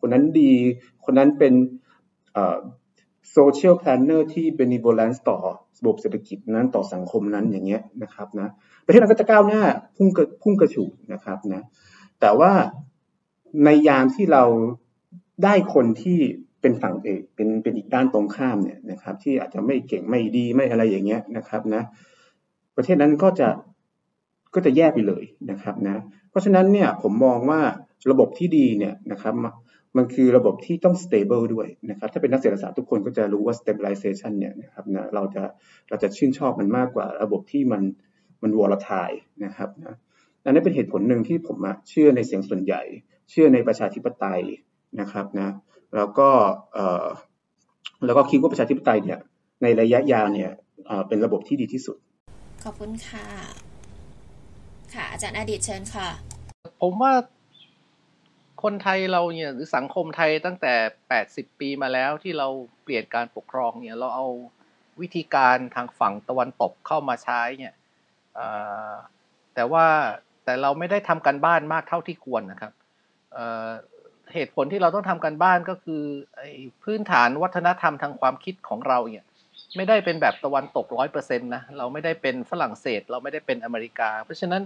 [0.00, 0.52] คนนั้นดี
[1.04, 1.54] คนนั้นเป็น
[3.32, 5.38] social planner ที่ benevolent ต่อ
[5.78, 8.48] ระบบเศรษฐกิจนั้นต่อสังคมนั้นอย่างเงี้ยนะครับนะ
[8.84, 9.62] ประเทศนั้นก็จะก้าวหน้า
[9.96, 11.62] พุ่งกระพุ่งกระฉูดนะครับนะ
[12.20, 12.52] แต่ว่า
[13.64, 14.44] ในยามที่เรา
[15.44, 16.18] ได้คนที่
[16.60, 21.82] เป็นฝั่งเอกเป็นเป็นอีกด้านตรงข้ามเนี่ยนะครับ ที่อาจจะไม่เก่งไม่ดีไม่อะไรอย่างเงี้ยนะครับนะ
[22.76, 23.48] ประเทศนั้นก็จะ
[24.54, 25.96] ก็จะแย่ไปเลยนะครับนะ
[26.30, 27.60] เพราะฉะนั้นเนี่ยผมมองว่า
[28.10, 29.34] ระบบที่ดีเนี่ยนะครับ
[29.96, 35.42] มันคือระบบที่ต้อง stable ด้วยนะครับถ้าเป็นนักเศรษฐศาสตร์ทุกคนก็จะรู้ว่า stabilization เนี่ยนะครับนะเราจะ
[35.88, 37.82] เราจะชื่นชอบมันมากกว่าระบบที่มัน
[38.42, 39.94] มัน volatile นะครับนะ
[40.42, 41.56] นั่นเป็นเหตุผลหนึ่งที่ผม
[41.88, 42.82] เชื่อในเสียงส่วนใหญ่
[43.30, 44.42] เชื่อในประชาธิปไตย
[45.00, 45.50] นะครับนะ
[45.96, 46.28] แล้วก็
[46.72, 47.06] เอ่อ
[48.06, 49.18] แล้วก็คิดว่าประชาธิปไตยเนี่ย
[49.62, 50.50] ในระยะยาวเนี่ย
[51.08, 51.96] เป็นระบบที่ดีที่สุด
[52.64, 53.26] ขอบคุณค่ะ
[54.94, 56.08] ค่ะอาจารย์อดีตเชิญค่ะ
[56.80, 57.12] ผมว่า
[58.62, 60.74] คนไทยเราเนี่ยหรือสังคมไทยตั้งแต่
[61.16, 62.48] 80 ปีมาแล้วที่เรา
[62.84, 64.26] เปลี่ยนการปกครองเนี่ยเราเอา
[65.00, 67.74] วิธีการทางฝั่งตะวันตกเข้ามาใช้เนี่ย
[69.54, 69.86] แต่ว่า
[70.44, 72.72] แต่เราไม่ได้ทำกันบ้านมากเท่าที่ควรนะครับ
[74.34, 76.02] เหตุผลที่เราต้องทำกันบ้านก็คือ
[76.84, 79.26] พื้นฐานวัฒนธรรมทางความคิดของเราเนี่ย
[79.76, 84.62] ไม่ได้เป็นแบบตะวันตกร้อยเปอร์เซ็นต์นะเราไม่ได้เป็นฝรั่งเศส เราไม่ได้เป็นอเมริกา เพราะฉะนั้น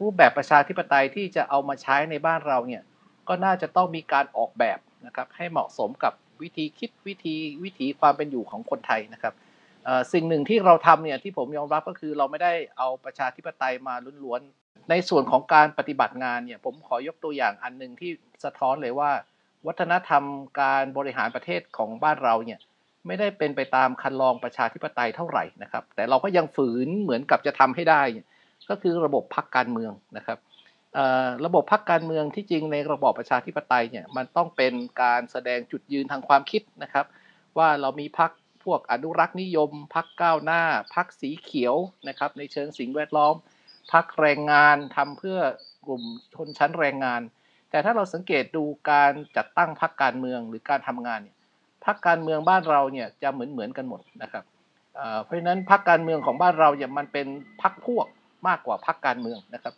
[0.00, 2.82] รูปแบบประชาธิปไตยที่จะเอามาใช้ในบ้านเราเนี่ย
[3.28, 6.12] ก็น่าจะต้องมีการออกแบบนะครับให้เหมาะสมกับ
[6.42, 9.34] วิธีคิดวิธีวิถีความเป็นอยู่ของคนไทยนะครับ
[10.12, 18.10] สิ่งหนึ่งที่เราทำเนี่ยที่ผมยอมรับก็คือเราไม่ได้เอาประชาธิปไตยมาล้วนๆในส่วนของการปฏิบัติงานเนี่ยผมขอยกตัวอย่างอันหนึ่งที่
[18.44, 19.10] สะท้อนเลยว่า
[19.66, 20.24] วัฒนธรรม
[20.60, 22.60] การบริหารประเทศของบ้านเราเนี่ย
[23.06, 28.02] ไม่ได้เป็นไปตามคันลองประชาธิปไตยเท่าไหร่นะครับ แต่เราก็ยังฝืนเหมือนกับจะทำให้ได้
[28.70, 30.38] ก็คือระบบพรรคการเมืองนะครับ
[31.44, 37.06] ระบบพรรคการเมืองที่จริงในระบอบประชาธิปไตยเนี่ยมันต้องเป็นการแสดงจุดยืนทางความคิดนะครับ
[37.58, 38.30] ว่าเรามีพรรค
[38.64, 40.62] พวกอนุรักษ์นิยมพรรคก้าวหน้า
[40.94, 41.74] พรรคสีเขียว
[42.08, 43.34] นะครับในเชิงสิ่งแวดล้อม
[43.92, 45.38] พรรคแรงงานทำเพื่อ
[45.86, 46.02] กลุ่ม
[46.34, 47.20] ชนชั้นแรงงาน
[47.70, 51.36] แต่ถ้าเราสังเกตดูการจัดตั้งพรรคการเมืองหรือการทำงานเนี่ย
[51.84, 54.44] พรรคการเมืองบ้านเราเนี่ยจะเหมือนเหมือนกันหมดนะครับ
[55.24, 57.26] เพราะฉะนั้นพรรคการเมืองของบ้านเราเนี่ยมันเป็น
[57.62, 58.06] พรรคพวก
[58.48, 59.74] มากกว่าพรรคการเมืองนะครับ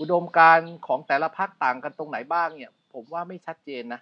[0.00, 4.00] อุดมการของแต่ละพรรคต่างกันตรงไหนบ้างเนี่ย ผมว่าไม่ชัดเจนนะ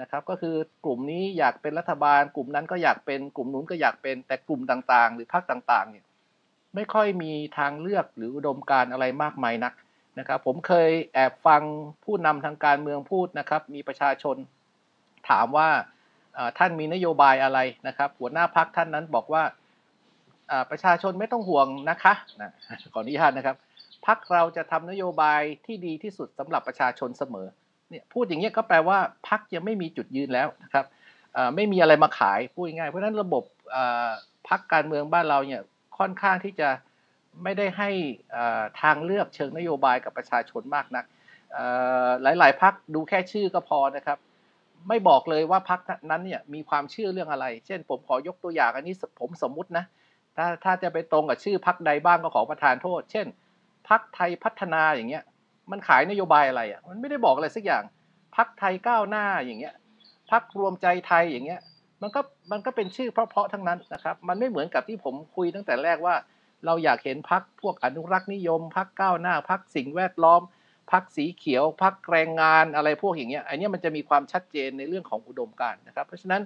[0.00, 6.04] นะครับ ก็คือกลุ่มนี้อยากเป็นรัฐบาล กลุ่มนั้นก็อยากเป็นกลุ่มนู้นก็อยากเป็นแต่กลุ่มต่างๆ หรือพรรคต่างๆ เนี่ย
[6.74, 9.72] ไม่ค่อยมีทางเลือกหรืออุดมการอะไรมากมายนัก
[10.18, 11.62] นะครับ ผมเคยแอบฟัง
[12.04, 14.36] ผู้นำทางการเมืองพูดนะครับ มีประชาชน
[15.28, 15.68] ถามว่า
[16.58, 17.58] ท่านมีนโยบายอะไร
[17.88, 19.42] นะครับ หัวหน้าพักท่านนั้นบอกว่า
[20.70, 22.50] ประชาชนไม่ต้องห่วงนะคะนะ
[22.92, 23.56] ขออนุญาตนะครับ
[24.06, 27.46] พักเราจะทำนโยบายที่ดีที่สุดสำหรับประชาชนเสมอ
[27.90, 30.86] เนี่ยพูดอย่างนี้ก็แปลว่าพักยังไม่มีจุดยืนแล้วนะครับ
[31.56, 33.44] ไม่มีอะไรมาขายพูดง่ายเพราะฉะนั้นระบบ
[34.48, 35.62] พักการเมืองบ้านเราเนี่ย
[35.98, 36.68] ค่อนข้างที่จะ
[37.42, 37.90] ไม่ได้ให้
[38.82, 41.04] ทางเลือกเชิงนโยบายกับประชาชนมากนัก
[42.22, 44.18] หลาย ๆ พักดูแค่ชื่อก็พอนะครับ
[44.88, 49.84] ไม่บอกเลยว่าพักนั้นเนี่ยมีความเชื่อเรื่องอะไร เช่น ผมขอยกตัวอย่างอันนี้ผมสมมุตินะ
[50.36, 53.26] ถ้าถ้าจะไปตรงกับชื่อพักใดบ้างก็ขอประทานโทษ เช่น
[53.88, 55.24] พักไทยพัฒนาอย่างเงี้ย
[55.70, 57.82] มันขายนโยบายอะไรอะ มันไม่ได้บอกอะไรสักอย่าง
[58.36, 59.74] พักไทยก้าวหน้าอย่างเงี้ย
[60.30, 61.60] พักรวมใจไทยอย่างเงี้ย
[62.02, 62.20] มันก็
[62.52, 66.14] มันก็เป็นชื่อเพราะๆทั้งนั้นนะครับ มันไม่เหมือนกับที่ผมคุยตั้งแต่แรกว่า
[66.66, 70.42] เราอยากเห็นพักพวกอนุรักษ์นิยม พักก้าวหน้า พักสิ่งแวดล้อม
[70.92, 76.42] พักสีเขียว พักแรงงานอะไรพวกอย่างเงี้ย อันนี้มันจะมีความชัดเจนในเรื่องของอุดมการนะครับ เพราะฉะนั้น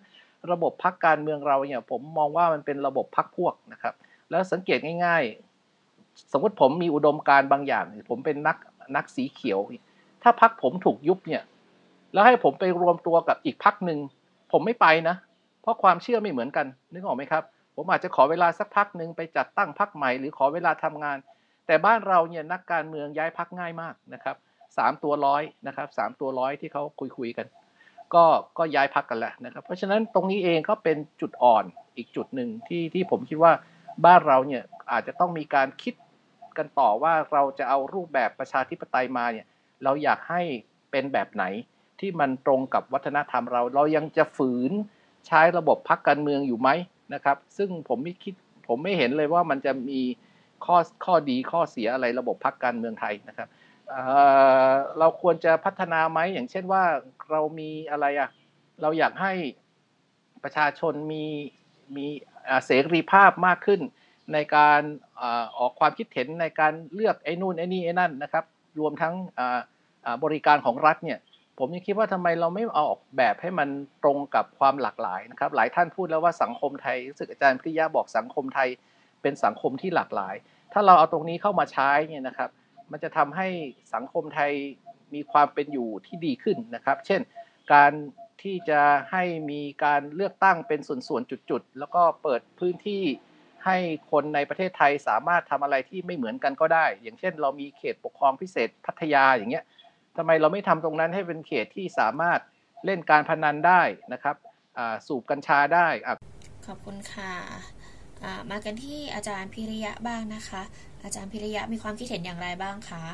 [0.52, 3.94] ระบบพักการเมืองเราเนี่ยผมมองว่ามันเป็นระบบพักพวกนะครับ
[4.30, 5.24] แล้วสังเกตง่าย
[6.32, 8.56] สมมติผมมีอุดมการบางอย่าง ผมเป็นนัก
[8.96, 9.58] นักสีเขียว
[10.22, 11.42] ถ้าพักผมถูกยุบเนี่ย
[12.12, 13.98] แล้วให้ผมไปรวมตัวกับอีกพักหนึ่ง
[14.52, 15.16] ผมไม่ไปนะ
[15.62, 17.42] เพราะความเชื่อไม่เหมือนกัน นึกออกไหมครับ
[17.76, 21.18] ผมอาจจะขอเวลาสักพักหนึ่งไปจัดตั้งพักใหม่ หรือขอเวลาทำงาน
[21.66, 24.36] แต่บ้านเราเนี่ยนักการเมืองย้ายพักง่ายมากนะครับ
[24.78, 27.46] สามตัวร้อยนะครับสามตัวร้อยที่เขาคุยคุยกัน
[28.14, 28.24] ก็
[28.58, 31.64] ก็ย้ายพักกันแหล้วนะครับ เพราะฉะนั้นตรงนี้เองก็เป็นจุดอ่อน
[31.96, 33.52] อีกจุดหนึ่งที่ที่ผมคิดว่า
[34.06, 35.94] บ้านเราเนี่ยอาจจะต้องมีการคิด
[36.58, 39.46] กันต่อว่าเราจะเอารูปแบบประชาธิปไตยมาเนี่ย
[39.84, 40.42] เราอยากให้
[40.90, 41.44] เป็นแบบไหน
[42.00, 44.72] ที่มันตรงกับวัฒนธรรมเรา เรายังจะฝืน
[45.26, 46.70] ใช้ระบบพักการเมืองอยู่ไหม
[47.14, 48.34] นะครับ ซึ่งผมไม่คิด
[48.68, 50.00] ผมไม่เห็นเลยว่ามันจะมี
[50.64, 53.48] ข้อข้อดีข้อเสียอะไรระบบพักการเมืองไทยนะครับ
[54.98, 56.84] เราควรจะพัฒนาไหมอย่างเช่นว่า
[57.30, 58.28] เรามีอะไรอะ
[58.82, 59.32] เราอยากให้
[60.42, 61.24] ประชาชนมี
[61.96, 62.06] มี
[62.66, 63.80] เสรีภาพมากขึ้น
[64.32, 64.80] ในการ
[65.58, 68.44] ออกความคิดเห็นในการเลือกไอ้นู่นไอ้นี่ไอ้นั่นนะครับ
[68.80, 69.14] รวมทั้ง
[70.24, 71.18] บริการของรัฐเนี่ย
[71.58, 73.68] ผมยังคิดว่าทำไมเราไม่เอาออกแบบให้มัน
[74.02, 78.68] ตรงกับความหลากหลายนะครับ หลายท่านพูดแล้วว่าสังคมไทยรู้สึกอาจารย์พิยาบอกสังคมไทย
[79.22, 80.34] เป็นสังคมที่หลากหลาย
[80.72, 82.50] ถ้าเราเอาตรงนี้เข้ามาใช้เนี่ยนะครับ
[82.90, 83.48] มันจะทำให้
[83.94, 84.52] สังคมไทย
[85.14, 87.20] มีความเป็นอยู่ที่ดีขึ้นนะครับ เช่น
[87.72, 87.92] การ
[88.42, 93.02] ที่จะให้มีการเลือกตั้งเป็นส่วนๆจุดๆ แล้วก็เปิดพื้นที่
[93.64, 93.76] ให้
[94.10, 99.64] คนในประเทศไทยสามารถทำอะไรที่ไม่เหมือนกันก็ได้ อย่างเช่น เรามีเขตปกครองพิเศษพัทยาอย่างเงี้ย
[100.16, 102.40] ทำไมเราไม่ทำตรงนั้นให้เป็นเขตที่สามารถ
[102.84, 104.36] เล่นการพนันได้นะครับ
[105.06, 105.86] สูบกัญชาได้
[106.66, 107.32] ขอบคุณค่ะ
[108.50, 110.62] มากันที่อาจารย์พิริยะบ้างนะคะ
[111.04, 113.04] อาจารย์พิริยะมีความคิดเห็นอย่างไรบ้างคะ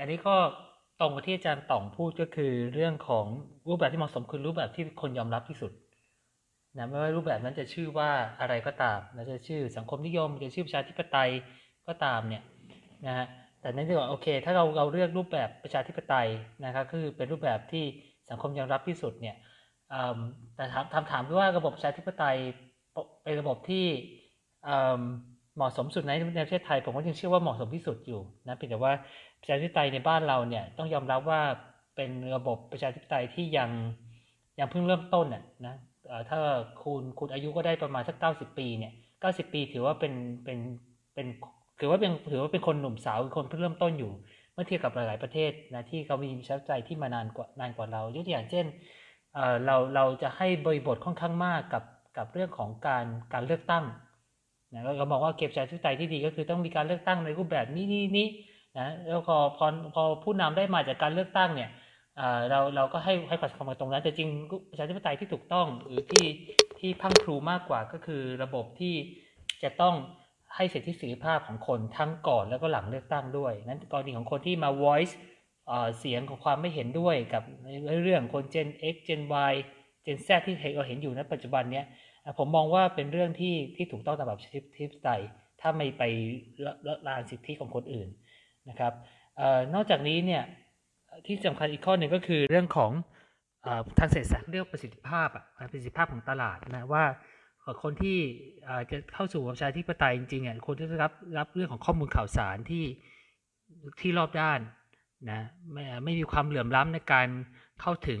[0.00, 0.34] อันนี้ก็
[1.00, 3.26] ตรงกับที่อาจารย์ต่องพูดก็คือเรื่องของ
[3.68, 5.72] รูปแบบที่เหมาะสมคือรูปแบบที่คนยอมรับที่สุด
[6.76, 11.30] นะไม่ว่ารูปแบบนั้นจะชื่อว่าอะไรก็ตามนะจะชื่อสังคมนิยมจะชื่อประชาธิปไตย
[11.88, 12.42] ก็ตามเนี่ย
[13.06, 13.26] นะฮะ
[13.60, 16.28] แต่นั่นคือโอเค ถ้าเราเราเลือกรูปแบบประชาธิปไตย
[16.64, 17.84] นะครับคือเป็นรูปแบบที่
[18.30, 19.36] สังคมยอมรับที่สุดเนี่ย
[20.56, 22.36] แต่ถามถามถามว่าระบบประชาธิปไตย
[23.22, 23.86] เป็นระบบที่
[25.56, 28.92] เหมาะสมสุดในในประเทศไทยผมก็ยังเชื่อว่าเหมาะสมที่สุดอยู่นะเพียงแต่ว่า
[29.40, 31.40] ประชาธิปไตยในบ้านเราเนี่ยต้องยอมรับว่า
[31.96, 33.70] เป็นระบบประชาธิปไตยที่ยัง
[34.58, 35.74] ยังเพิ่งเริ่มต้นน่ะนะ
[36.30, 36.40] ถ้า
[36.82, 40.12] คุณคุณอายุก็ได้ประมาณสักเก้าสิบปีเนี่ยเก้าสิบปีถือว่าเป็น
[40.44, 40.58] เป็น
[41.14, 41.26] เป็น
[41.80, 44.12] ถือว่าเป็นถือว่าเป็นคนหนุ่มสาวคนเพิ่งเริ่มต้นอยู่
[44.52, 48.66] เมื่อเทียบกับหลาย ๆประเทศนะที่เขามีประชาธิปไตยที่มานานกว่านานกว่าเรา ยกตัวอย่างเช่น
[49.66, 51.84] เราเราจะให้บริบทค่อนข้างมากกับ
[52.16, 53.84] กับเรื่องของการการเลือกตั้ง
[54.72, 58.28] นะเราบอกว่าเก็บใจทุกใจที่ดีก็คือต้องมีการเลือกตั้งในรูปแบบนี้นี้นี้
[58.78, 61.70] นะแล้วพอพอพอผู้นำได้มาจากการเลือกตั้งเนี่ย
[62.50, 64.30] เราเราก็ให้ให้ความสำคัญตรงนั้น แต่จริง
[64.70, 66.26] ประชาธิปไตยที่ถูกต้องหรือที่
[66.78, 68.94] ที่พังครูมากกว่าก็คือระบบที่
[69.62, 69.94] จะต้อง
[70.56, 75.14] ให้สิทธิเสรีภาพของคนทั้งก่อนแล้วก็หลังเลือกตั้งด้วยนั้นกรณีของคนที่มา voice
[75.98, 77.42] เสียงของความไม่เห็นด้วยกับ
[78.04, 79.54] เรื่องคน Gen X Gen Y
[80.04, 81.86] Gen Z ที่เราเห็นอยู่ในปัจจุบันเนี้ย
[82.38, 85.08] ผมมองว่าเป็นเรื่องที่ที่ถูกต้องตามแบบชิปทิปไต
[85.60, 86.02] ถ้าไม่ไป
[86.86, 88.08] ละลานสิทธิของคนอื่น
[88.68, 88.92] นะครับ
[89.74, 90.42] นอกจากนี้เนี่ย
[91.26, 92.92] ที่สำคัญอีกข้อหนึ่งก็คือเรื่องของ
[93.98, 97.04] ทางเศรษฐศาสตร์เรื่องประสิทธิภาพอะประสิทธิภาพของตลาดนะว่า
[97.82, 98.18] คนที่
[98.90, 102.84] จะเข้าสู่ประชาธิปไตยจริงๆเนี่ยคนที่รับรับเรื่องของข้อมูลข่าวสารที่
[104.00, 104.60] ที่รอบด้าน
[105.30, 105.40] นะ
[105.72, 107.28] ไม่ไม่มีความเหลื่อมล้ำในการ
[107.80, 108.20] เข้าถึง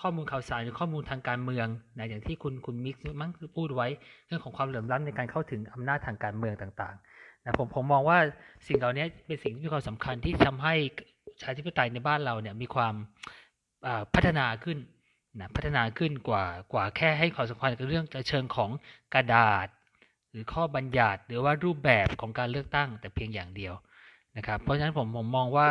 [0.00, 1.66] ข้อมูลข่าวสารหรือข้อมูลทางการเมือง
[1.98, 3.88] นะอย่างที่คุณคุณมิกซ์มั้งพูดไว้
[4.26, 8.18] เรื่องของความเหลื่อมล้ำในการเข้าถึงอำนาจทางการเมืองต่างๆนะผมผมมองว่า
[8.66, 10.74] สิ่งเหล่านี้เป็นสิ่งที่มีความสำคัญที่ทำให้
[11.40, 12.94] ชาธิปไตยในบ้านเราเนี่ยมีความ
[14.14, 14.78] พัฒนาขึ้น
[15.40, 18.70] นะพัฒนาขึ้นกว่ากว่าแค่ให้ความสำคัญกับเรื่องเชิงของ
[19.14, 19.66] กระดาษ
[20.30, 23.74] หรือข้อบัญญัติหรือว่ารูปแบบของการเลือกตั้งแต่เพียงอย่างเดียว
[24.36, 25.68] นะครับเพราะฉะนั้นผมผมมองว่า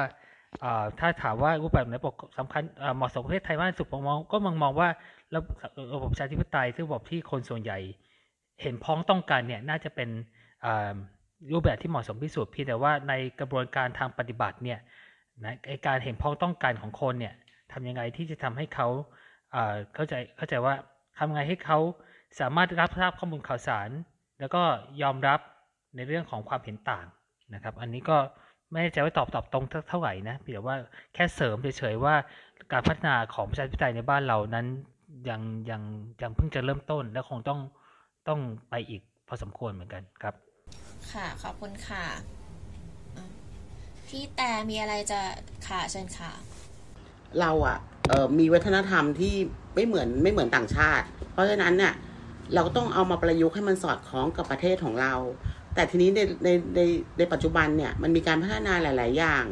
[0.99, 1.95] ถ้าถามว่ารูปแบบไหน
[2.39, 2.63] สำคัญ
[2.95, 4.89] เหมาะสมประเทศไทยมากที่สุดผมมองก็มองมองว่า
[5.35, 7.79] ระบบประชาธิปไตยซึ่งระบบที่คนส่วนใหญ่
[8.61, 10.09] เห็นพ้องต้องการเนี่ยน่าจะเป็น
[11.53, 14.79] รูปแบบที่เหมาะสมที่สุดเพียงแต่ว่าในกระบวนการทางปฏิบัติเนี่ย
[15.43, 15.55] นะ
[15.87, 17.33] การเห็นพ้องต้องการของคนเนี่ย
[17.71, 18.87] ทำยังไงที่จะทำให้เขา
[19.93, 20.75] เข้าใจเข้าใจว่า
[21.17, 21.79] ทำไงให้เขา
[22.39, 23.89] สามารถรับทราบข้อมูลข่าวสาร
[24.39, 24.61] แล้วก็
[25.01, 25.39] ยอมรับ
[25.95, 27.05] ในเรื่องของความเห็นต่าง
[27.53, 28.17] นะครับ อันนี้ก็
[28.71, 30.77] ไม่แน่ใจว่าตอบตอบตรงเท่าไหร่นะเพียงว่า
[31.13, 32.15] แค่เสริมเฉยๆว่า
[32.71, 34.65] การพัฒนาของประชาธิปไตยในบ้านเรานั้น
[35.29, 35.81] ยังยัง
[36.21, 37.59] ยังเพิ่งจะเริ่มต้นและคงต้อง
[38.27, 40.35] ต้องไปอีกพอสมควรเหมือนกันครับ
[41.11, 42.44] ค่ะ ขอบคุณค่ะ
[44.15, 45.19] พี่แต่มีอะไรจะ
[45.67, 46.31] ค่ะเชิญค่ะ
[47.39, 49.35] เราอะเออมีวัฒนธรรมที่
[49.75, 51.93] ไม่เหมือนไม่เหมือนต่างชาติ เพราะฉะนั้นเนี่ย
[52.53, 55.13] เราก็ต้องเอามาประยุกต์ให้มันสอดคล้องกับประเทศของเรา
[55.73, 56.81] แต่ทีนี้ในในใน
[57.17, 59.43] ในปัจจุบันเนี่ยมันมีการพัฒนาหลาย ๆ อย่าง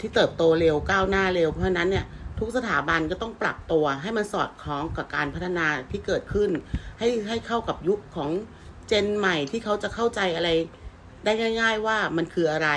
[0.00, 2.04] ที่เติบโตเร็วก้าวหน้าเร็ว เพราะฉะนั้นเนี่ย
[2.38, 6.50] ทุกสถาบันก็ต้องปรับตัวให้มันสอดคล้องกับการพัฒนาที่เกิดขึ้น
[6.98, 8.30] ให้ให้เข้ากับยุคของ
[8.88, 10.50] เจนใหม่ที่เขาจะเข้าใจอะไร
[11.24, 12.70] ได้ง่าย ๆ ว่ามันคืออะไร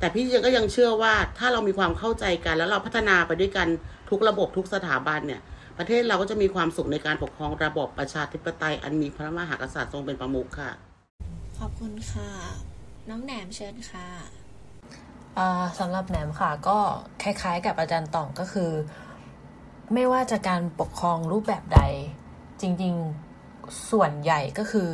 [0.00, 3.68] แต่พี่ยังก็ยังเชื่อว่าถ้าเรามีความเข้าใจกัน แล้วเราพัฒนาไปด้วยกัน
[4.10, 5.40] ทุกระบบทุกสถาบันเนี่ย
[5.78, 10.70] ประเทศเราก็จะมีความสุขในการปกครองระบบประชาธิปไตยอันมีพระมหากษัตริย์ทรงเป็นประมุขค่ะ
[11.58, 12.30] ขอบคุณค่ะ
[13.08, 14.08] น้องแหนมเชิญค่ะ
[15.78, 16.78] สำหรับแหนมค่ะก็
[17.22, 18.70] คล้ายๆ กับอาจารย์ต่องก็คือ
[19.94, 21.80] ไม่ว่าจะการปกครองรูปแบบใด
[22.60, 24.90] จริงๆส่วนใหญ่ก็คือ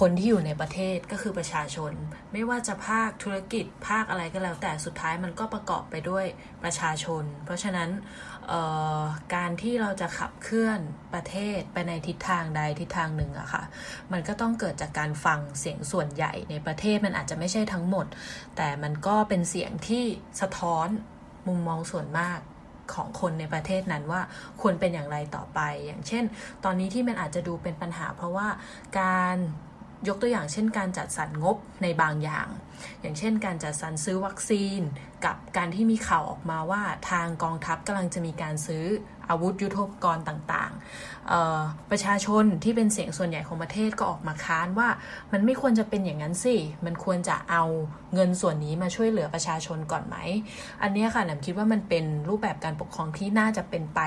[0.08, 1.92] นที่อยู่ในประเทศก็คือประชาชน
[2.32, 6.26] ไม่ว่าจะภาคธุรกิจภาคอะไรก็แล้ว แต่สุดท้ายมันก็ประกอบไปด้วย
[6.64, 7.90] ประชาชน เพราะฉะนั้น
[9.34, 10.80] การที่เราจะขับเคลื่อน
[11.14, 13.62] ประเทศไปในทิศทางใดทิศทางหนึ่งอะค่ะ
[14.12, 18.06] มันก็ต้องเกิดจากการฟังเสียงส่วนใหญ่ในประเทศมันอาจจะไม่ใช่ทั้งหมด
[18.56, 20.04] แต่มันก็เป็นเสียงที่
[20.40, 20.88] สะท้อน
[21.48, 22.38] มุมมองส่วนมาก
[22.94, 24.20] ของคนในประเทศนั้นว่า
[24.60, 26.24] ควรเป็นอย่างไรต่อไป อย่างเช่น
[26.64, 28.48] ตอนนี้ที่มันอาจจะดูเป็นปัญหา เพราะว่า
[29.00, 29.36] การ
[30.08, 32.48] ยกตัวอย่างเช่นการจัดสรรงบในบางอย่าง
[33.00, 34.80] อย่างเช่นการจัดสรรซื้อวัคซีน
[35.24, 38.84] กับการที่มีข่าวออกมาว่าทางกองทัพกำลังจะมีการซื้อ
[39.30, 44.88] อาวุธยุโทโธปกรณ์ต่างๆ ประชาชนที่เป็นเสียงส่วนใหญ่ของประเทศก็ออกมาค้านว่า
[45.32, 47.64] มันไม่ควรจะเป็นอย่างนั้นสิ มันควรจะเอา
[48.14, 50.16] เงินส่วนนี้มาช่วยเหลือประชาชนก่อนไหม
[50.82, 54.00] อันนี้ค่ะหนำคิดว่ามันเป็นรูปแบบการปกครองที่น่าจะเป็นไป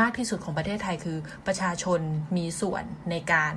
[0.00, 2.00] มากที่สุดของประเทศไทยคือประชาชน
[2.36, 3.54] มีส่วนในการ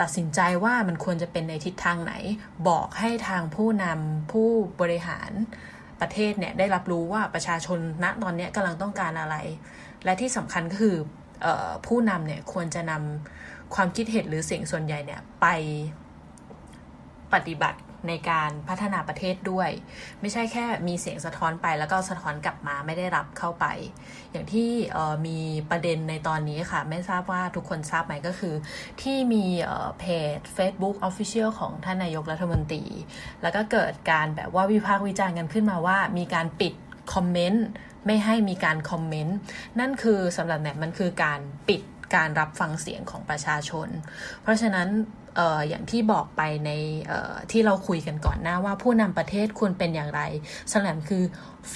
[0.00, 2.14] ตัดสินใจว่ามันควรจะเป็นในทิศทางไหน
[2.68, 4.48] บอกให้ทางผู้นำผู้
[4.80, 5.30] บริหาร
[6.00, 9.36] ประเทศเนี่ยได้รับรู้ว่าประชาชนณตอนนี้กำลังต้องการอะไร
[10.04, 10.96] และที่สำคัญก็คือ
[11.44, 11.46] อ
[11.86, 15.46] ผู้นำเนี่ยควรจะนำความคิดเห็นหรือเสียงส่วนใหญ่เนี่ยไป
[17.32, 19.70] ปฏิบัติ ในการพัฒนาประเทศด้วย
[20.20, 23.66] ไม่ใช่แค่มีเสียงสะท้อนไปแล้วก็สะท้อนกลับมาไม่ได้รับเข้าไป
[24.32, 24.70] อย่างที่
[25.26, 25.38] มี
[25.70, 28.54] ประเด็นในตอนนี้ค่ะ ไม่ทราบว่าทุกคนทราบไหมก็คือ
[29.02, 29.44] ที่มี
[29.98, 30.04] เพ
[30.36, 32.84] จ Facebook Official ของท่านนายกรัฐมนตรี
[33.42, 36.74] แล้วก็เกิดการแบบว่าวิพากษ์วิจารณ์กันขึ้นมาว่า มีการปิด
[37.14, 37.66] คอมเมนต์
[38.06, 39.36] ไม่ให้มีการคอมเมนต์
[39.80, 41.82] นั่นคือสำหรับแหนมันคือการปิด
[42.14, 43.88] การรับฟังเสียงของประชาชน
[44.42, 44.88] เพราะฉะนั้น
[45.56, 46.70] ออย่างที่บอกไปใน
[47.52, 50.22] ที่เราคุยกันก่อนหน้าว่าผู้นำประเทศควรเป็นอย่างไร
[50.72, 51.22] สลัมคือ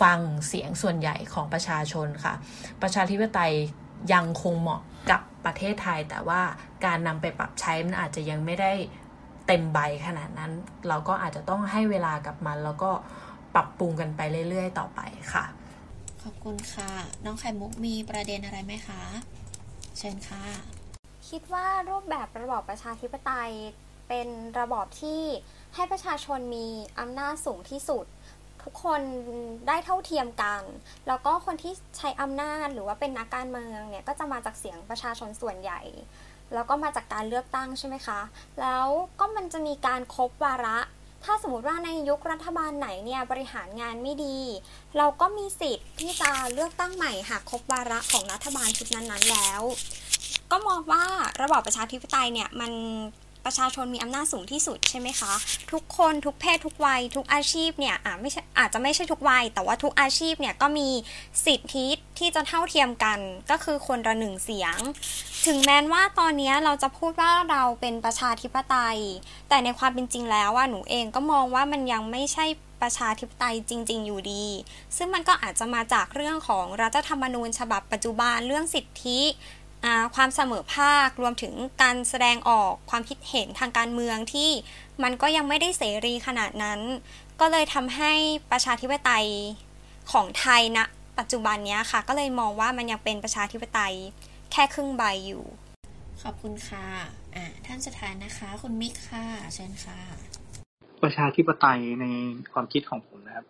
[0.00, 2.34] ฟังเสียงส่วนใหญ่ของประชาชนค่ะ
[2.82, 3.54] ประชาธิปไตย
[4.12, 6.40] ยังคงเหมาะกับประเทศไทย แต่ว่า
[6.84, 8.72] การนำไปปรับใช้มันอาจจะยังไม่ได้
[9.46, 10.52] เต็มใบขนาดนั้น
[10.88, 12.90] เราก็อาจจะต้องให้เวลากับมัน แล้วก็
[13.54, 15.00] ปรับปรุงกันไปเรื่อย ๆ ต่อไป
[15.32, 15.44] ค่ะ
[16.22, 16.90] ขอบคุณค่ะ
[17.24, 19.02] น้องไข่มุกมีประเด็นอะไรไหมคะ
[19.98, 20.44] เชิญค่ะ
[21.32, 23.52] คิดว่ารูปแบบระบอบประชาธิปไตย
[24.08, 24.28] เป็น
[24.60, 25.22] ระบอบที่
[25.74, 26.66] ให้ประชาชนมี
[26.98, 28.04] อำนาจสูงที่สุด
[28.62, 29.00] ทุกคน
[29.68, 30.62] ได้เท่าเทียมกัน
[31.06, 35.80] แล้วก็คนที่ใช้อำนาจหรือว่าเป็นนักการเมืองเนี่ยก็จะมาจากเสียงประชาชนส่วนใหญ่
[36.54, 38.20] แล้วก็มาจากการเลือกตั้งใช่ไหมคะ
[38.60, 38.86] แล้ว
[39.20, 40.78] ก็มันจะมีการครบวาระ
[41.24, 44.38] ถ้าสมมติว่าในยุครัฐบาลไหนเนี่ยบริหารงานไม่ดี
[44.96, 49.62] เราก็มีสิทธิ์ที่จะเลือกตั้งใหม่หากครบวาระของรัฐบาลชุดนั้นๆแล้ว
[50.52, 51.04] ก็มองว่า
[51.42, 52.72] ระบอบประชาธิปไตยเนี่ยมัน
[53.46, 55.32] ประชาชนมีอำนาจสูงที่สุดใช่ไหมคะ
[55.72, 60.88] ทุกคนทุกเพศทุกวัย ทุกอาชีพเนี่ยอาจไม่อาจจะไม่ใช่ทุกวัย แต่ว่าทุกอาชีพเนี่ยก็มี
[61.46, 61.86] สิทธิ
[62.18, 63.18] ที่จะเท่าเทียมกัน
[63.50, 64.76] ก็คือคนละหนึ่งเสียง
[65.46, 68.98] ถึงแม้ว่าตอนนี้เราจะพูดว่าเราเป็นประชาธิปไตย
[69.48, 72.46] แต่ในความเป็นจริงแล้วว่าหนูเองก็มองว่ามันยังไม่ใช่
[72.82, 74.44] ประชาธิปไตยจริง ๆ อยู่ดี
[74.96, 79.20] ซึ่งมันก็อาจจะมาจากเรื่องของรัฐธรรมนูญฉบับปัจจุบันเรื่องสิทธิ
[80.14, 84.50] ความเสมอภาครวมถึงการแสดงออกความคิดเห็นทางการเมืองที่
[85.02, 86.80] มันก็ยังไม่ได้เสรีขนาดนั้น
[87.40, 88.12] ก็เลยทำให้
[88.50, 89.28] ประชาธิปไตย
[90.12, 90.84] ของไทยณนะ
[91.18, 93.94] ปัจจุบันนี้ค่ะ ก็เลยมองว่ามันยังเป็นประชาธิปไตย
[94.52, 95.44] แค่ครึ่งใบอยู่
[96.22, 96.86] ขอบคุณค่ะ
[97.34, 99.98] อ่าท่านสุดท้ายนะคะ คุณมิกค่ะเชิญค่ะ
[101.02, 102.06] ประชาธิปไตยใน
[102.52, 103.46] ความคิดของผมนะครับ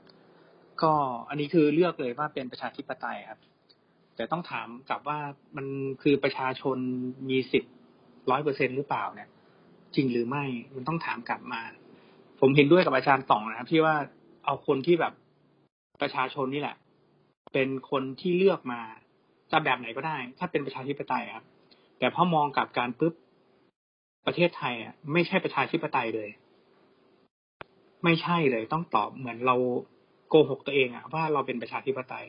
[0.83, 0.93] ก็
[1.29, 3.39] อันนี้คือเลือกเลยว่าเป็นประชาธิปไตยครับ
[4.17, 5.19] แต่ต้องถามกลับว่า
[5.57, 5.67] มัน
[6.03, 6.79] คือประชาชน
[7.31, 7.75] มีสิทธิ์
[8.31, 9.29] ร้อยเปอร์เซ็นหรือเปล่าเนี่ย
[9.95, 10.45] จริงหรือไม่
[10.75, 11.61] มันต้องถามกลับมา
[12.41, 13.97] ผมเห็นด้วยกับอาจารย์ต่องนะครับ ที่ว่า
[14.45, 15.13] เอาคนที่แบบ
[16.01, 16.77] ประชาชนนี่แหละ
[17.53, 18.81] เป็นคนที่เลือกมา
[19.53, 21.45] จะแบบไหนก็ได้ ถ้าเป็นประชาธิปไตยครับ
[21.99, 23.15] แต่พอมองกลับการปุ๊บ
[24.27, 26.29] ประเทศไทยอะไม่ใช่ประชาธิปไตยเลย
[28.05, 29.57] ไม่ใช่เลย ต้องตอบเหมือนเรา
[30.29, 32.27] โกหกตัวเองอะว่าเราเป็นประชาธิปไตย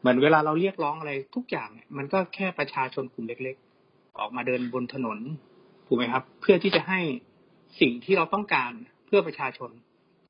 [0.00, 3.56] เหมือนเวลาเราเรียกร้องอะไรทุกอย่างเนี่ยมันก็แค่ประชาชนกลุ่มเล็ก
[3.86, 5.18] ๆ ออกมาเดินบนถนน
[5.86, 7.00] ถูกไหมครับ เพื่อที่จะให้
[7.80, 8.72] สิ่งที่เราต้องการ
[9.06, 9.70] เพื่อประชาชน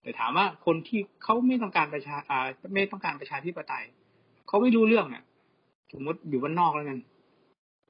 [0.02, 3.84] แต่ถามว่าคนที่เขาไม่ต้องการประชาอ่าไม่ต้องการประชาธิปไตย
[4.48, 5.24] เขาไม่รู้เรื่องอะ
[5.92, 6.98] สมมติอยู่บ้านนอกแล้วกัน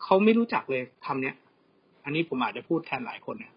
[0.03, 1.35] เขาไม่รู้จักเลยคำเนี้ย
[2.05, 3.53] อันนี้ผมอาจจะพูดแทนหลายคนเนี่ย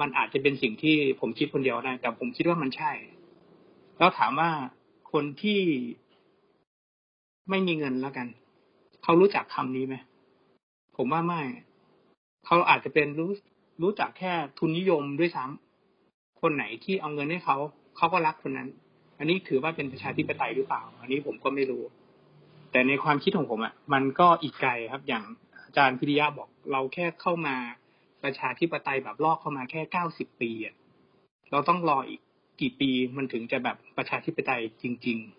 [0.00, 2.92] มันอาจจะเป็นสิ่งที่ผมคิดคนเดียวได้แต่ผมคิดว่ามันใช่
[3.98, 4.50] แล้วถามว่า
[5.12, 5.60] คนที่
[7.50, 8.26] ไม่มีเงินแล้วกัน
[9.02, 9.96] เขารู้จักคำนี้ไหม
[10.96, 11.42] ผมว่าไม่
[12.46, 13.30] เขาอาจจะเป็นรู้
[13.82, 17.56] รู้จักแค่ทุนนิยมด้วยซ้ำคนไหนที่เอาเงินให้เขา
[17.96, 18.68] เขาก็รักคนนั้น
[19.18, 21.82] อันนี้ถือว่าเป็นประชาธิปไตยหรือเปล่า อันนี้ผมก็ไม่รู้
[22.72, 25.24] แต่ในความคิดของผมอะ มันก็อีกไกลครับ อย่าง
[25.64, 27.56] อาจารย์พิริยะบอกเราแค่เข้ามา
[28.22, 30.74] ประชาธิปไตยแบบลอกเข้ามาแค่เก้าสิบปีอะ
[31.50, 32.20] เราต้องรออีก
[32.60, 35.37] กี่ปีมันถึงจะแบบประชาธิปไตยจริง ๆ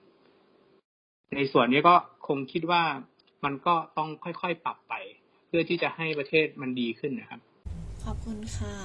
[1.35, 1.95] ในส่วนนี้ก็
[2.27, 2.83] คงคิดว่า
[3.43, 4.93] มันก็ต้องค่อยๆปรับไป
[5.47, 7.39] เพื่อที่จะให้ประเทศมันดีขึ้นนะครับ
[8.03, 8.75] ขอบคุณค่ะ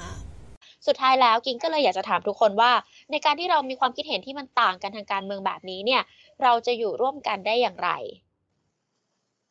[0.87, 2.73] สุดท้ายแล้วกิงก็เลยอยากจะถามทุกคนว่า
[3.11, 6.03] ในการที่เรามีความคิดเห็นที่มันต่างกันทางการเมืองแบบนี้เนี่ย
[6.43, 7.91] เราจะอยู่ร่วมกันได้อย่างไร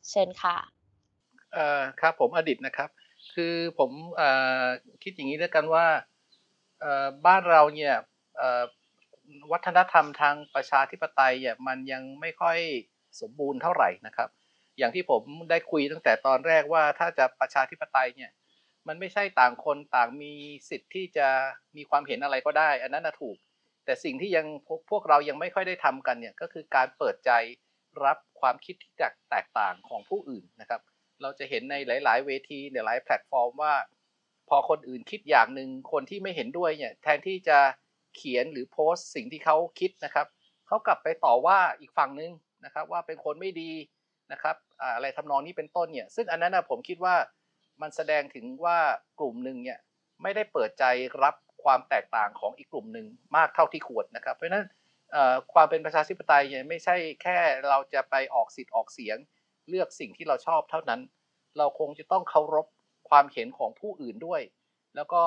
[0.09, 0.57] เชิญค่ะ
[1.53, 2.89] เอ่อครับผมอดิตนะครับ
[3.33, 4.29] คือผมเอ่
[4.61, 4.63] อ
[5.03, 5.85] คิดอย่างนี้ด้วยกันว่า
[6.81, 7.93] เอ่อบ้านเราเนี่ย
[8.37, 8.63] เอ่อ
[9.51, 12.59] วัฒนธรรมทางประชาธิปไตยเนี่ยมันยังไม่ค่อย
[13.21, 14.29] สมบูรณ์เท่าไหร่นะครับ
[14.77, 18.31] อย่างที่ผมได้คุยตั้งแต่ตอนแรกว่าถ้าจะประชาธิปไตยเนี่ย
[18.87, 20.33] มันไม่ใช่ต่างคนต่างมี
[20.69, 21.27] สิทธิ์ที่จะ
[21.75, 23.37] มีความเห็นอะไรก็ได้ อันนั้นนะถูก
[23.85, 27.31] แต่สิ่งที่ยังพวกพวกเรายังไม่ค่อยได้ทำกันเนี่ยก็คือการเปิดใจ
[28.05, 28.91] รับความคิดที่
[29.29, 30.81] แตกต่างของผู้อื่นนะครับ
[31.21, 33.73] เราจะเห็นในหลาย ๆ เวทีในหลายแพลตฟอร์มว่า
[34.49, 37.59] พอคนอื่นคิดอย่างหนึ่งคนที่ไม่เห็นด้วยเนี่ยแทนที่จะ
[38.15, 40.27] เขียนหรือโพสต์สิ่งที่เขาคิดนะครับ
[40.67, 42.31] เขากลับไปต่อว่าอีกฝั่งนึง
[42.65, 43.71] นะครับว่าเป็นคนไม่ดี
[44.31, 44.55] นะครับ
[44.95, 47.15] อะไรทำนองนี้เป็นต้นเนี่ยซึ่งอันนั้นนะผมคิดว่า
[47.81, 48.79] มันแสดงถึงว่า
[49.19, 49.79] กลุ่มหนึ่งเนี่ย
[50.21, 50.83] ไม่ได้เปิดใจ
[51.23, 54.65] รับความแตกต่างของอีกกลุ่มหนึ่งมากเท่าที่ควรนะครับ เพราะฉะนั้น
[55.53, 57.37] ความเป็นประชาธิปไตยเนี่ยไม่ใช่แค่
[57.69, 59.17] เราจะไปออกสิทธิ์ออกเสียง
[59.69, 61.01] เลือกสิ่งที่เราชอบเท่านั้น
[61.57, 62.67] เราคงจะต้องเคารพ
[63.09, 64.41] ความเห็นของผู้อื่นด้วย
[64.95, 65.23] แล้วก็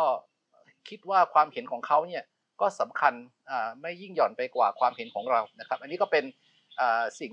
[0.88, 2.24] คิดว่าความเห็นของเขาเนี่ย
[2.60, 3.14] ก็สำคัญ
[3.80, 6.24] ไม่ยิ่งหย่อนไปกว่าความเห็นของเรานะครับ อันนี้ก็เป็น
[7.20, 7.32] สิ่ง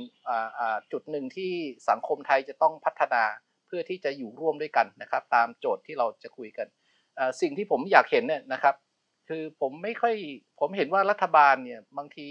[0.92, 1.52] จุดหนึ่งที่
[1.90, 3.24] สังคมไทยจะต้องพัฒนา
[3.68, 6.68] เพื่อที่จะอยู่ร่วมด้วยกันนะครับ ตามโจทย์ที่เราจะคุยกัน
[7.42, 8.76] สิ่งที่ผมอยากเห็นเนี่ยนะครับ
[9.30, 10.16] คือผมไม่ค่อย
[10.60, 12.30] ผมเห็นว่ารัฐบาลเนี่ยบางที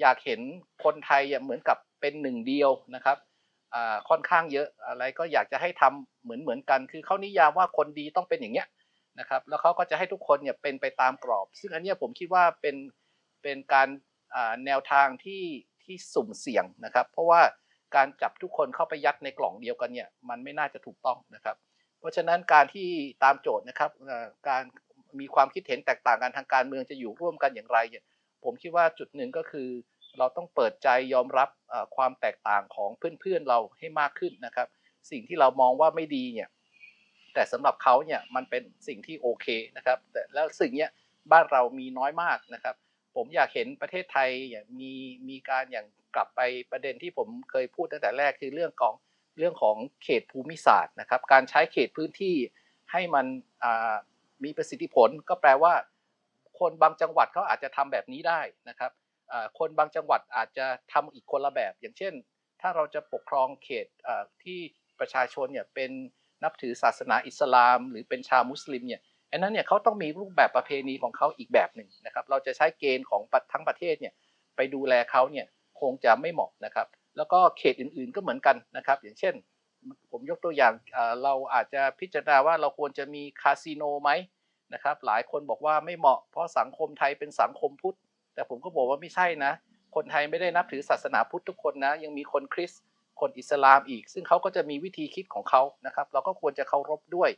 [0.00, 0.40] อยากเห็น
[0.84, 3.18] คนไทยเหมือนกับเป็นหนึ่งเดียวนะครับ
[4.08, 8.66] ค่อนข้างเยอะอะไรก็อยากจะให้ทำเหมือนเหมือนกัน คือเขานิยามว่าคนดีต้องเป็นอย่างเงี้ย
[9.18, 12.76] นะครับแล้วเขาก็จะให้ทุกคนเนี่ยเป็นไปตามกรอบ ซึ่งอันนี้ผมคิดว่าเป็น
[13.42, 13.88] เป็นการ
[14.66, 15.44] แนวทางที่
[15.84, 17.40] ที่สุ่มเสี่ยงนะครับ เพราะว่า
[17.96, 21.56] การจับทุกคนเข้าไปยัดในกล่องเดียวกันเนี่ยมันไม่น่าจะถูกต้องนะครับ
[22.00, 22.88] เพราะฉะนั้นการที่
[23.24, 23.90] ตามโจทย์นะครับ
[24.48, 24.62] การ
[25.20, 28.04] มีความคิดเห็นแตกต่างกันทางการเมืองจะอยู่ร่วมกันอย่างไรเนี่ย
[28.44, 29.68] ผมคิดว่าจุดหนึ่งก็คือ
[30.18, 31.48] เราต้องเปิดใจยอมรับ
[31.96, 34.68] ความแตกต่างของเพื่อนๆเราให้มากขึ้นนะครับ
[35.10, 36.48] สิ่งที่เรามองว่าไม่ดีเนี่ย
[37.38, 39.46] แต่สำหรับเขาเนี่ยมันเป็นสิ่งที่โอเค
[39.76, 40.90] นะครับแต่แล้วสิ่งเนี้ย
[41.32, 42.76] บ้านเรามีน้อยมากนะครับ
[43.16, 44.92] ผมอยากเห็นประเทศไทยอย่างมี
[45.28, 46.40] มีการอย่างกลับไป
[46.72, 48.94] ประเด็นที่ผมเคยพูดตั้งแต่แรกคือเรื่องของ
[49.38, 52.36] เรื่องของเขตภูมิศาสตร์นะครับ การใช้เขตพื้นที่
[52.92, 53.26] ให้มัน
[54.44, 55.74] มีประสิทธิผลก็แปลว่า
[56.58, 58.90] คนบางจังหวัดเขาอาจจะทำแบบนี้ได้นะครับ
[59.58, 62.14] คนบางจังหวัดอาจจะทำอีกคนละแบบ อย่างเช่น
[62.60, 63.86] ถ้าเราจะปกครองเขต
[64.44, 64.60] ที่
[64.98, 65.90] ประชาชนเนี่ยเป็น
[66.42, 73.22] นับถือศาสนาอิสลาม หรือเป็นชาวมุสลิมเนี่ยอันนั้นเนี่ยเขาต้องมีรูปแบบประเพณีของเขาอีกแบบหนึ่งนะครับ เราจะใช้เกณฑ์ของ
[73.52, 74.14] ทั้งประเทศเนี่ย
[74.56, 75.46] ไปดูแลเขาเนี่ย
[75.80, 79.34] คงจะไม่เหมาะนะครับ แล้วก็เขตอื่นๆก็เหมือนกันนะครับ อย่างเช่น
[80.10, 80.72] ผมยกตัวอย่าง
[81.24, 84.10] เราอาจจะพิจารณาว่าเราควรจะมีคาสิโนไหม
[84.74, 87.96] นะครับ หลายคนบอกว่าไม่เหมาะเพราะสังคมไทยเป็นสังคมพุทธ
[88.34, 89.52] แต่ผมก็บอกว่าไม่ใช่นะ
[89.94, 92.82] คนไทยไม่ได้นับถือศาสนาพุทธทุกคนนะ ยังมีคนคริสต์
[93.20, 97.30] คนอิสลามอีก ซึ่งเขาก็จะมีวิธีคิดของเขานะครับ เราก็ควรจะเคารพด้วย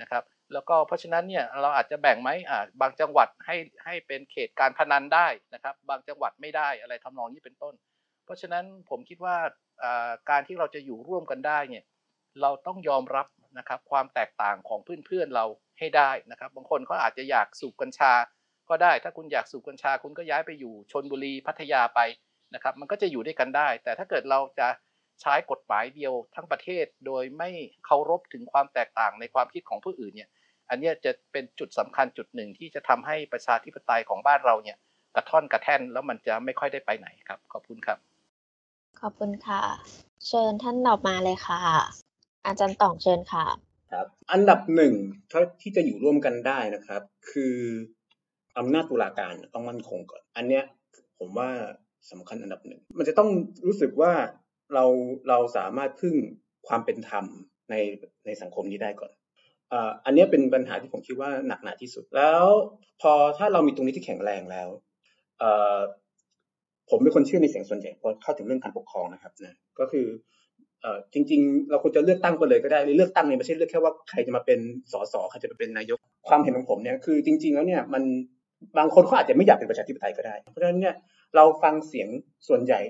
[0.00, 7.74] นะครับแล้วก็เพราะฉะนั้นเนี่ยเราอาจจะแบ่งไหมอ่าบางจังหวัดให้ให้เป็นเขตการพนันได้นะครับ บางจังหวัดไม่ได้อะไรทำนองนี้เป็นต้น
[8.24, 9.36] เพราะฉะนั้นผมคิดว่า
[10.30, 11.84] การที่เราจะอยู่ร่วมกันได้เนี่ย
[12.40, 13.26] เราต้องยอมรับ
[13.58, 15.44] นะครับความแตกต่างของเพื่อนๆเรา
[15.78, 18.12] ให้ได้นะครับ บางคนเขาอาจจะอยากสูบกัญชา
[18.68, 22.00] ก็ได้ ถ้าคุณอยากสูบกัญชา คุณก็ย้ายไปอยู่ชนบุรีพัทยาไป
[22.54, 24.68] นะครับ มันก็จะอยู่ด้วยกันได้ แต่ถ้าเกิดเราจะ
[25.22, 27.50] ใช้กฎหมายเดียวทั้งประเทศ โดยไม่
[27.84, 30.30] เคารพถึงความแตกต่างในความคิดของผู้อื่นเนี่ย
[30.68, 34.76] อันนี้จะเป็นจุดสำคัญจุดหนึ่งที่จะทำให้ประชาธิปไตยของบ้านเราเนี่ย
[35.16, 37.98] กระท่อนกระแท่นแล้วมันจะไม่ค่อยได้ไปไหนครับ ขอบคุณครับ
[39.00, 39.62] ขอบคุณค่ะ
[40.26, 41.60] เชิญท่านออกมาเลยค่ะ
[42.46, 43.46] อาจารย์ต่องเชิญค่ะ
[43.92, 44.94] ครับ อันดับหนึ่ง
[45.60, 47.56] ที่จะอยู่ร่วมกันได้นะครับ คือ
[48.58, 50.64] อำนาจตุลาการต้องมั่นคงก่อน อันเนี้ย
[51.18, 51.50] ผมว่า
[52.10, 53.30] สำคัญอันดับหนึ่ง มันจะต้อง
[53.66, 54.12] รู้สึกว่า
[54.74, 54.84] เรา
[55.28, 56.14] เราสามารถพึ่ง
[56.68, 57.24] ความเป็นธรรม
[57.70, 57.74] ใน
[58.26, 59.12] ในสังคมนี้ได้ก่อน
[60.04, 62.44] อันนี้เป็นปัญหาที่ผมคิดว่าหนักหนาที่สุด แล้ว
[63.00, 64.68] พอถ้าเรามีตรงนี้ที่แข็งแรงแล้ว
[66.90, 70.06] ผมเป็นคนเชื่อในเสียงส่วนใหญ่พอเข้าถึงเรื่องการปกครองนะครับนะก็คือ
[71.12, 74.58] จริง ๆ เราควรจะเลือกตั้งไปเลยก็ได้เลือกตั้งเนี่ยไม่ใช่เลือกแค่ว่าใครจะมาเป็น
[74.92, 75.98] สสใครจะมาเป็นนายก
[76.28, 78.02] ความเห็นของผมเนี่ยคือจริง ๆ แล้วเนี่ยมัน
[78.78, 80.94] บางคนเขาอาจจะไม่อยากเป็นประชาธิปไตยก็ได้ เพราะฉะนั้นเนี่ย
[81.36, 82.08] เราฟังเสียง
[82.48, 82.80] ส่วนใหญ่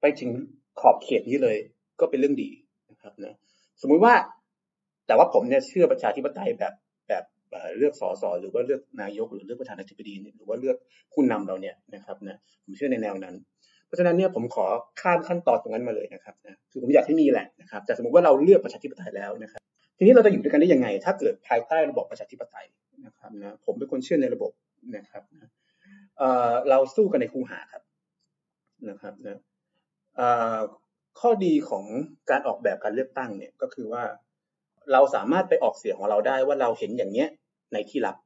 [0.00, 0.30] ไปถึง
[0.80, 1.56] ขอบเขตนี้เลย
[2.00, 2.50] ก็เป็นเรื่องดี
[2.90, 3.34] นะครับนะ
[3.82, 4.14] สมมุติว่า
[5.06, 6.72] แต่ว่าผมเนี่ยเชื่อประชาธิปไตยแบบ
[7.08, 7.24] แบบ
[7.78, 10.76] เลือกสสหรือว่าเลือกนายกหรือเลือกประธานาธิบดีหรือว่าเลือก
[11.12, 13.34] ผู้นำเราเนี่ยนะครับนะผมเชื่อในแนวนั้น
[13.86, 14.66] เพราะฉะนั้นเนี่ยผมขอ
[15.00, 19.60] ข้ามขั้นตอนตรงนั้นมาเลยนะครับนะคือผมอยากให้มีแหละนะครับ แต่สมมติว่าเราเลือกประชาธิปไตยแล้วนะครับ
[19.98, 22.66] ทีนี้เราจะอยู่ด้วยกันได้ยังไง ถ้าเกิดภายใต้ระบบประชาธิปไตย
[23.06, 24.52] นะครับนะผมเป็นคนเชื่อในระบบ
[24.96, 25.50] นะครับนะ
[26.68, 27.82] เราสู้กันในคูหาครับ
[28.88, 29.38] นะครับนะ
[31.20, 31.84] ข้อดีของ
[32.30, 34.04] การออกแบบการเลือกตั้งเนี่ยก็คือว่า
[34.92, 37.28] เราสามารถไปออกเสียงของเราได้ว่าเราเห็นอย่างเนี้ย
[37.72, 38.16] ในที่ลับ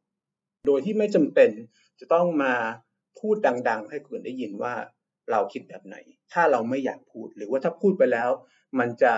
[0.66, 1.50] โดยที่ไม่จำเป็น
[2.00, 2.54] จะต้องมา
[3.20, 3.36] พูด
[3.68, 4.74] ดัง ๆ ให้คนอื่นได้ยินว่า
[5.30, 5.96] เราคิดแบบไหน
[6.32, 8.30] ถ้าเราไม่อยากพูดหรือว่าถ้าพูดไปแล้ว
[8.78, 9.12] มันจะ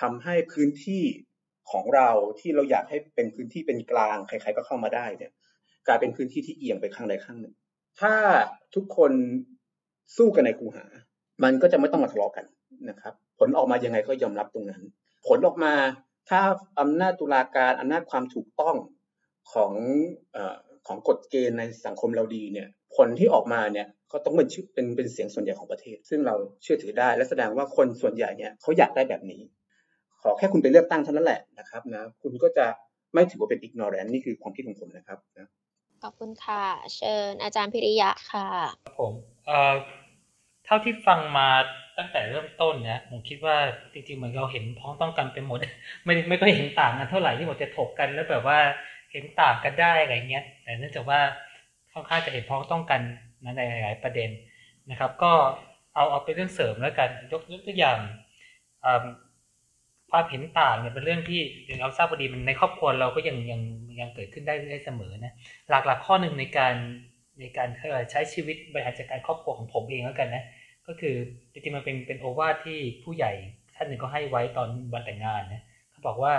[0.00, 1.04] ทำให้พื้นที่
[1.70, 2.08] ของเรา
[2.40, 5.32] ที่เราอยากให้เป็นพื้นที่เป็นกลางใคร ๆ ก็เข้ามาได้เนี่ย
[5.86, 7.54] กลายเป็นพื้นที่ที่เอียงไปข้างใดข้างหนึ่ง
[8.00, 8.14] ถ้า
[8.74, 9.12] ทุกคน
[10.16, 10.84] สู้กันในคูหา
[11.42, 12.44] มันก็จะไม่ต้องมาทะเลาะกัน
[12.88, 14.82] นะครับ ผลออกมายังไงก็ยอมรับตรงนั้น
[15.26, 15.74] ผลออกมา
[16.28, 16.40] ถ้า
[16.80, 18.76] อำนาจตุลาการอำนาจความถูกต้อง
[19.52, 19.72] ของ
[20.36, 20.38] อ
[20.86, 29.40] ของกฎเกณฑ์ในสังคมเราดีเนี่ย ผลที่ออกมาเนี่ยก็ต้องเป็นเป็นเป็นเสียงส่วนใหญ่ของประเทศ ซึ่งเราเชื่อถือได้ และแสดงว่าคนส่วนใหญ่เนี่ยเขาอยากได้แบบนี้
[30.22, 32.66] ขอแค่คุณไปเลือกตั้งเท่านั้นแหละนะครับนะคุณก็จะ
[33.14, 35.48] ไม่ถือว่าเป็น ignorant นี่คือความคิดของผมนะครับนะ
[36.02, 36.64] ขอบคุณค่ะ
[36.96, 38.46] เชิญอาจารย์พิริยะค่ะ
[38.84, 39.12] ครับผม
[40.68, 41.48] เท่าที่ฟังมา
[41.98, 43.56] ตั้งแต่เริ่มต้นเนี่ยผมคิดว่า
[43.92, 45.58] จริงๆเหมือนเราเห็นพ้องต้องกันไปหมด
[46.04, 48.58] ไม่ไม่ก็เห็นต่างกันเท่าไหร่ที่หมดจะถกกัน แล้วแบบว่า
[49.12, 51.20] เห็นต่างกันได้อะไรเงี้ย แต่เนื่องจากว่า
[51.92, 53.00] ค่อนข้างจะเห็นพ้องต้องกัน
[53.56, 54.30] ในหลายประเด็น
[54.90, 55.32] นะครับ ก็
[55.94, 57.98] เอาเอาเป็นเรื่องเสริมแล้วกันยกยกตัวอย่าง
[60.10, 63.60] ความเห็นต่างเนี่ยเป็นเรื่องที่ย่างเราทราบพอดีมันในครอบครัวเราก็ยังยัง
[64.00, 65.32] ยังเกิดขึ้นได้ได้เสมอนะ
[65.70, 66.74] หลักๆข้อหนึ่งในการ
[67.40, 67.68] ในการ
[68.10, 70.44] ใช้ชีวิตบริหารจัดการครอบครัวของผมเองแล้วกันนะ
[70.88, 71.16] ก็คือ
[71.52, 73.32] จริงๆมันเป็นเป็นโอวาทที่ผู้ใหญ่
[73.76, 76.34] ท่านหนึ่งก็ให้ไว้ตอนวันแต่งงานนะเขาบอกว่า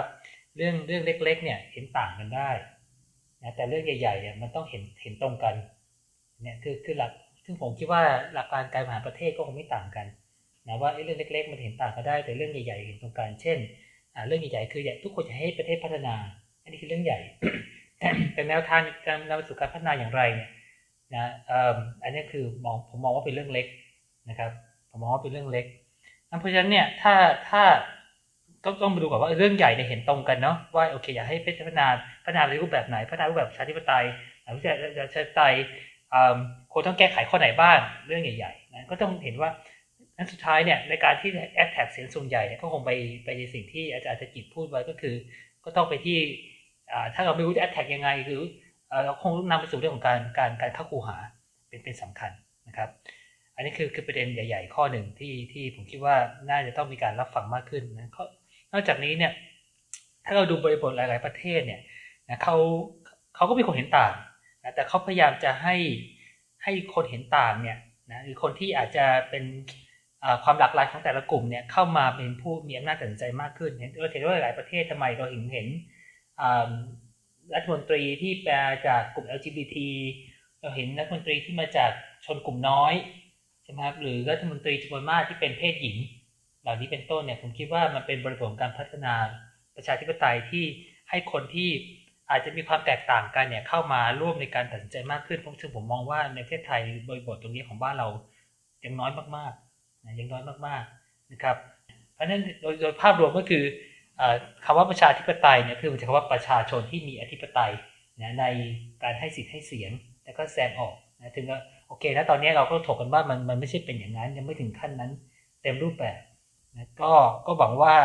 [0.56, 2.50] เรื่องเรื่องเล็ก ๆ เนี่ยเห็นต่างกันได้
[3.44, 5.56] นะแต่เรื่องใหญ่ๆเนี่ยมันต้องเห็นเห็นตรงกัน
[6.44, 7.12] เนี่ยคือคือหลัก
[7.46, 10.08] ซึ่งผมคิดว่าหลักการการบริหารประเทศก็คงไม่ต่างกัน
[10.68, 13.58] นะว่าเรื่องเล็ก ๆ มันเห็นต่างกันได้ แต่เรื่องใหญ่ๆเห็นตรงกันเช่น
[14.28, 16.16] เรื่องใหญ่ๆคือทุกคนจะให้ประเทศพัฒนา
[16.64, 17.20] อันนี้คือเรื่องใหญ่
[18.34, 20.50] แต่แนวทางการนำไปสู่การพัฒนาอย่างไรเนี่ย
[21.16, 21.26] นะ
[22.04, 23.68] อันนี้คือมองผมมองว่าเป็นเรื่องเล็ก
[24.30, 24.52] นะครับ
[24.90, 25.66] ผมมองว่าเป็นเรื่องเล็ก
[26.40, 27.14] เพราะฉะนั้นเนี่ยถ้า
[27.50, 27.64] ถ้า
[28.66, 31.88] ต้องต้องมาดูก่อนว่าเรื่องใหญ่เนี่ยเห็นตรงกันเนาะว่าโอเคอยากให้พัฒนา
[32.24, 34.06] พัฒนาในรูปแบบไหนพัฒนารูปแบบประชาธิปไตย
[34.56, 34.64] ประ
[35.14, 35.56] ชาธิปไตย
[36.74, 39.50] คนต้องแก้ไขข้อไหนบ้างเรื่องใหญ่ๆนะก็ต้องเห็นว่า
[40.18, 42.92] อันสุดท้ายเนี่ยในการที่แอดแท็กเสียงส่วนใหญ่เนี่ยก็คงไป
[43.24, 45.16] ไปในสิ่งที่อาจารย์จิตพูดไว้ก็คือ
[45.66, 46.18] ก็ต้องไปที่
[47.16, 48.42] ถ้าเราไม่รู้จะแอดแท็กยังไงหรือ
[49.06, 51.18] เราคงนำไปสู่เรื่องของการการการเข้าคูหา
[51.68, 52.32] เป็นเป็นสำคัญ
[52.68, 52.90] นะครับ
[53.60, 56.16] อันนี้คือคือประเด็นใหญ่ ๆ ข้อหนึ่งที่ที่ผมคิดว่า
[56.50, 58.12] น่าจะต้องมีการรับฟังมากขึ้นนะ
[58.72, 59.32] นอกจากนี้เนี่ย
[60.26, 61.82] ถ้าเราดูบริบทหลาย ๆ ประเทศเนี่ย
[62.30, 62.58] นะเขา
[63.36, 64.14] เขาก็มีคนเห็นต่าง
[64.64, 65.76] นะแต่เขาพยายามจะให้
[66.64, 67.78] ให้คนเห็นต่างเนี่ย
[68.12, 69.44] นะหรือคนที่อาจจะเป็น
[70.44, 75.68] ความหลากหลายของแต่ละกลุ่มเนี่ยเข้ามาเป็นผู้มีอำนาจตัดสินใจมากขึ้นเห็นเราเห็นว่าหลายประเทศทำไมเราเห็นเห็น
[77.56, 79.76] รัฐมนตรีที่มาจากกลุ่ม LGBT
[80.62, 81.92] เราเห็นรัฐมนตรีที่มาจาก
[82.26, 82.94] ชนกลุ่มน้อย
[83.72, 85.98] ช่ไหมครับหรือรัฐมนตรีจำนวนมากที่เป็นเพศหญิง
[86.62, 89.14] เหล่านี้เป็นต้นเนี่ยผมคิดว่ามันเป็นบริบทการพัฒนา
[89.76, 90.66] ประชาธิปไตยที่
[91.10, 91.70] ให้คนที่
[92.30, 98.08] อาจจะมีความแตกต่างกันเนี่ยเข้ามาร่วมในการตัดสินใจมากขึ้นเพราะซึ่งผมมองว่าในประเทศไทยบริบทตรงนี้ของบ้านเรา
[98.84, 101.58] ยังน้อยมากๆนะยังน้อยมากๆนะครับ
[102.14, 103.64] เพราะฉะนั้นโดยโดยภาพรวมก็คือ
[104.66, 107.72] คำว่าประชาธิปไตยเนี่ยคือมันจะคำว่าประชาชนที่มีอธิปไตย
[108.22, 108.46] นะใน
[109.04, 109.92] การให้สิทธิ์ให้เสียง
[110.24, 111.46] แล้วก็แสดงออกนะถึง
[111.90, 115.12] โอเคแล้วตอนนี้เราก็ถกกันว่ามันมันไม่ใช่เป็นอย่างนั้น ยังไม่ถึงขั้นนั้น
[115.62, 116.20] เต็มรูปแบบ
[116.78, 117.12] นะก็
[117.46, 117.96] ก็หวังว่า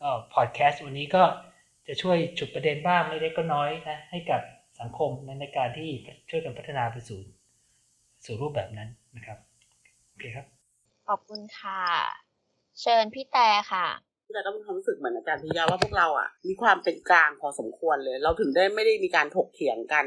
[0.00, 1.22] ก็พอดแคสต์วันนี้ก็
[1.88, 4.40] จะช่วยจุดประเด็นบ้างไม่เล็กก็น้อยนะให้กับ
[4.80, 5.88] สังคมในในการที่
[6.30, 7.20] ช่วยกันพัฒนาไปสู่
[8.24, 9.38] สู่รูปแบบนั้นนะครับ
[10.08, 10.46] โอเคครับ
[11.08, 11.82] ขอบคุณค่ะ
[12.80, 13.86] เชิญพี่แต่ค่ะ
[14.24, 20.04] พี่แต่ก็มีความรู้สึกเหมือนอาจารย์พิยาว่าพวกเราอะมีความเป็นกลางพอสมควรเลย เราถึงได้ไม่ได้มีการถกเถียงกัน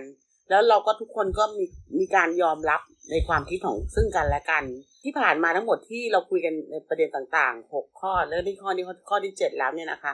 [0.49, 1.65] แล้วเราก็ทุกคนก็มี
[1.99, 2.81] มีการยอมรับ
[3.11, 4.63] ในความคิดของซึ่งกันและกัน
[5.03, 10.13] ที่ผ่านมาทั้งหมดที่เราคุยกันในประเด็นต่างๆหกข้อแล้วนี่ข้อนี้ข้อที่เจ็ดแล้วเนี่ยนะคะ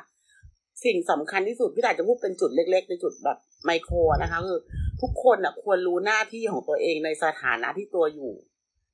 [0.85, 4.61] สิ่งสำคัญที่สุดพี่ต่จะพูดเป็นจุดเล็ก ๆ ในจุดแบบไมโครนะคะคือ
[5.01, 8.31] ทุกคนอะควรรู้หน้าที่ของตัวเองในสถานะที่ตัวอยู่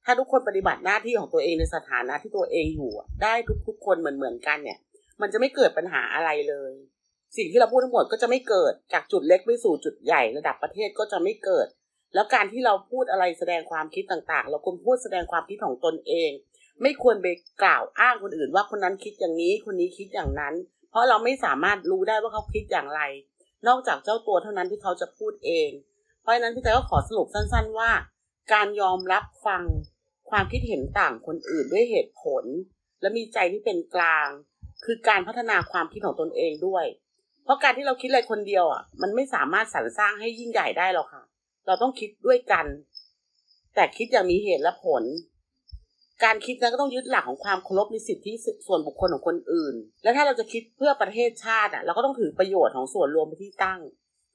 [0.06, 2.92] ถ้าทุกคนปฏิบัติหน้าที่ของตัวเองในสถานะที่ตัวเองอยู่
[3.24, 3.34] ได้
[3.68, 4.78] ทุกๆคนเหมือนเหมือนกันเนี่ย
[5.22, 6.72] มันจะไม่เกิดปัญหาอะไรเลย
[7.38, 11.68] สิ่งที่เราพูดทั้งหมดก็จะไม่เกิดจากจุดเล็กไปสู่จุดใหญ่ระดับประเทศก็จะไม่เกิด
[12.14, 16.32] แล้วการที่เราพูดอะไรแสดงความคิดต่างๆ เราควรพูดแสดงความคิดของตนเอง
[16.82, 17.28] ไม่ควรไป
[17.64, 20.54] กล่าวอ้างคนอื่น ว่าคนนั้นคิดอย่างนี้ คนนี้คิดอย่างนั้น
[20.90, 23.02] เพราะเราไม่สามารถรู้ได้ว่าเขาคิดอย่างไร
[23.68, 25.70] นอกจากเจ้าตัวเท่านั้นที่เขาจะพูดเอง
[26.22, 27.92] เพราะฉะนั้นพี่แต่ก็ขอสรุปสั้น ๆ ว่า
[28.54, 29.64] การยอมรับฟัง
[30.30, 32.44] ความคิดเห็นต่างคนอื่นด้วยเหตุผล
[33.02, 34.28] และมีใจที่เป็นกลาง
[34.86, 36.86] คือการพัฒนาความคิดของตนเองด้วย
[37.44, 41.24] เพราะการที่เราคิดอะไรคนเดียวอะ มันไม่สามารถสรรสร้างให้ยิ่งใหญ่ได้หรอกค่ะ
[41.70, 42.66] เราต้องคิดด้วยกัน
[43.76, 45.04] แต่คิดอย่างมีเหตุและผล
[46.24, 48.32] การคิดนั้นก็ต้องยึดหลักของความเคารพในสิทธิ
[48.68, 53.80] ส่วนบุคคลของคนอื่น และถ้าเราจะคิดเพื่อประเทศชาติอะ เราก็ต้องถือประโยชน์ของส่วนรวมไปที่ตั้ง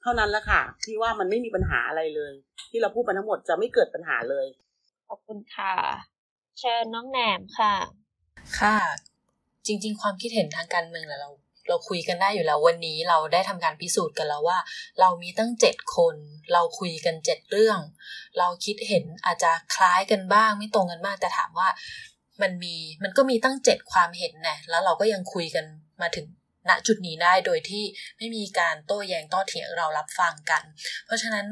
[0.01, 2.33] เท่านั้นแหละค่ะที่ว่ามันไม่มีปัญหาอะไรเลย
[2.71, 4.45] ที่เราพูดมาทั้งหมดจะไม่เกิดปัญหาเลย
[5.07, 5.73] ขอบคุณค่ะ
[6.59, 7.73] เชิญน้องแหนมค่ะ
[8.59, 8.77] ค่ะ
[9.65, 11.31] จริง ๆ ความคิดเห็นทางการเมืองเรา
[11.67, 14.59] เราคุยกันได้อยู่แล้ววันนี้เราได้ทำการพิสูจน์กันแล้วว่า
[14.99, 16.15] เรามีตั้งเจ็ดคน
[16.53, 17.79] เราคุยกันเจ็ดเรื่อง
[18.39, 21.69] เราคิดเห็นอาจจะคล้ายกันบ้าง ไม่ตรงกันมากแต่ถามว่า
[22.41, 25.65] มันมีมันก็มีตั้งเจ็ดความเห็นแน่แล้วเราก็ยังคุยกัน
[26.01, 26.25] มาถึง
[26.69, 27.83] ณจุดนี้ได้โดยที่
[28.17, 30.63] ไม่มีการโต้แย้งโต้เถียงเรารับฟังกัน
[31.05, 31.45] เพราะฉะนั้น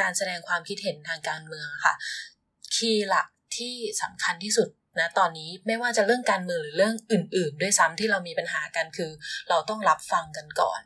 [0.00, 1.94] การแสดงความคิดเห็นทางการเมืองค่ะ
[2.74, 4.68] คีย์หลักที่สำคัญที่สุด
[5.00, 9.10] นะตอนนี้ไม่ว่าจะเรื่องการเมืองหรือเรื่องอื่น ๆ ด้วยซ้ำที่เรามีปัญหากันคือ
[9.48, 10.80] เราต้องรับฟังกันก่อน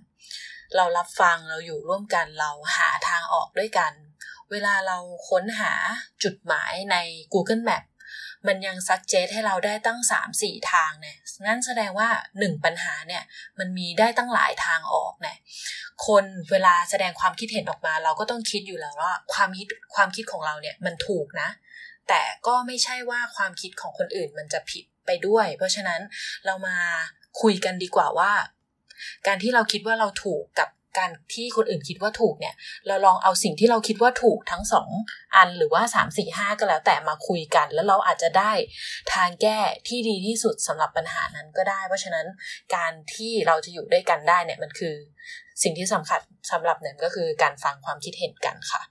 [0.76, 3.92] เรารับฟังเราอยู่ร่วมกันเราหาทางออกด้วยกัน
[4.50, 4.98] เวลาเรา
[5.28, 5.72] ค้นหา
[6.22, 6.96] จุดหมายใน
[7.34, 7.84] Google Map
[8.46, 10.00] มันยังซักเจตให้เราได้ตั้ง
[10.34, 12.08] 3-4 ทางเนี่ยงั้นแสดงว่า
[12.38, 13.22] 1 ปัญหาเนี่ย
[13.58, 15.36] มันมีได้ตั้งหลายทางออกเนี่ย
[16.06, 21.48] คนเวลาแสดงความคิดเห็นออกมา เราก็ต้องคิดอยู่แล้วว่าความคิดความคิดของเราเนี่ยมันถูกนะ
[22.11, 26.00] แต่ก็ไม่ใช่ว่าความคิดของคนอื่นมันจะผิดไปด้วย เพราะฉะนั้น
[26.46, 26.76] เรามา
[27.40, 28.32] คุยกันดีกว่าว่า
[29.26, 32.54] การที่เราคิดว่าเราถูกกับการที่คนอื่นคิดว่าถูกเนี่ย
[32.86, 34.88] เราลองเอาสิ่งที่เราคิดว่าถูกทั้งสอง
[35.36, 38.52] อันหรือว่าสามสี่ห้าก็แล้วแต่มาคุยกัน แล้วเราอาจจะได้
[39.12, 39.58] ทางแก้
[39.88, 42.26] ที่ดีที่สุดสำหรับปัญหานั้นก็ได้ เพราะฉะนั้น
[42.76, 44.94] การที่เราจะอยู่ด้วยกันได้เนี่ยมันคือ
[45.62, 48.82] สิ่งที่สำคัญสำหรับเนี่ยก็คือการฟังความคิดเห็นกันค่ะ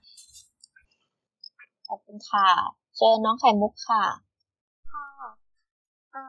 [1.88, 4.04] ขอบคุณค่ะ เชิญน้องไข่มุกค่ะ
[4.91, 5.08] ค่ะ
[6.16, 6.26] อ่า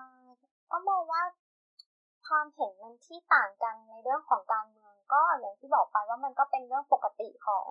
[0.71, 1.23] ก็มองว่า
[2.29, 7.67] ความเห็นมันที่ต่างกันในเรื่องของการเมืองก็อย่างที่บอกไปว่ามันก็เป็นเรื่องปกติของ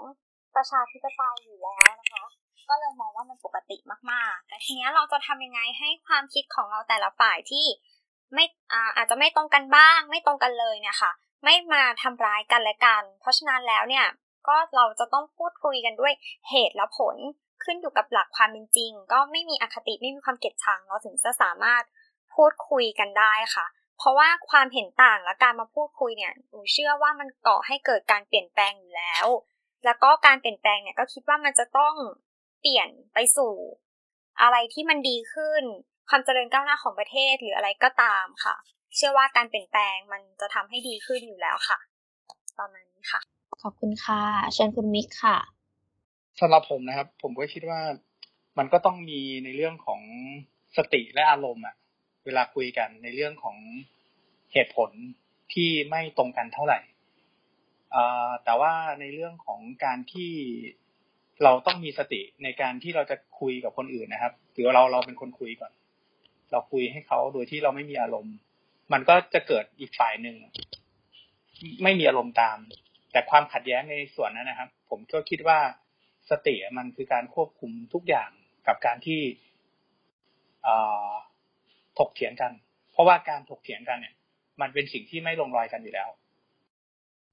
[0.56, 2.26] ประชาธิปไตยอยู่แล้วนะคะ
[2.70, 3.78] ก็เลยมองว่ามันปกติ
[4.12, 7.66] มากๆ แต่ทีนี้เราจะทำยังไงให้ความคิดของเราแต่ละฝ่ายที่
[8.34, 11.12] ไม่อาอาจจะไม่ตรงกันบ้าง ไม่ตรงกันเลยเนี่ยค่ะ
[11.44, 14.06] ไม่มาทำร้ายกันและกัน เพราะฉะนั้นแล้วเนี่ย
[14.48, 16.14] ก็เราจะต้องพูดคุยกันด้วย
[16.50, 17.18] เหตุและผล
[17.64, 21.84] ขึ้นอยู่กับหลักความเป็นจริง ก็ไม่มีอคติไม่มีความเกลียดชังเราถึงจะสามารถ
[22.36, 23.66] พูดคุยกันได้ค่ะ
[23.98, 29.26] เพราะว่าความเห็นต่างและการมาพูดคุยเนี่ยหนูเชื่อว่ามันก่อให้เกิดการเปลี่ยนแปลงอยู่แล้ว
[29.86, 31.96] แล้วก็การเปลี่ยนแปลงเนี่ยก็คิดว่ามันจะต้อง
[32.62, 33.54] เปลี่ยนไปสู่
[34.42, 35.64] อะไรที่มันดีขึ้น
[36.10, 38.56] ความเจริญก้าวหน้าของประเทศหรืออะไรก็ตามค่ะ
[38.96, 41.80] เชื่อว่าการเปลี่ยนแปลงมันจะทำให้ดีขึ้นอยู่แล้วค่ะ
[42.60, 43.22] ประมาณนี้ค่ะ
[43.62, 44.22] ขอบคุณค่ะ
[44.54, 45.38] เชิญคุณมิกค่ะ
[46.40, 47.82] สำหรับผมนะครับ ผมก็คิดว่า
[48.58, 50.02] มันก็ต้องมีในเรื่องของ
[50.78, 51.76] สติและอารมณ์อะ
[52.26, 53.58] เวลาคุยกันในเรื่องของ
[54.54, 54.92] เหตุผล
[55.54, 56.80] ที่ไม่ตรงกันเท่าไหร่
[58.44, 60.32] แต่ว่าในเรื่องของการที่
[61.44, 65.72] เราต้องมีสติในการที่เราจะคุยกับคนอื่นนะครับถือว่าเราเราเป็นคนคุยก่อน
[66.52, 68.36] เราคุยให้เขาโดยที่เราไม่มีอารมณ์
[68.94, 70.36] มันก็จะเกิดอีกฝ่ายหนึ่ง
[71.84, 72.58] ไม่มีอารมณ์ตาม
[73.12, 75.60] แต่ความขัดแย้งในส่วนนั้นนะครับ ผมก็คิดว่า
[76.32, 78.30] สติมันคือการควบคุมทุกอย่าง
[78.68, 79.22] กับการที่
[82.00, 82.52] ถกเถียงกัน
[82.92, 84.16] เพราะว่าการถกเถียงกันเนี่ย
[84.62, 86.10] มันเป็นสิ่งที่ไม่ลงรอยกันอยู่แล้ว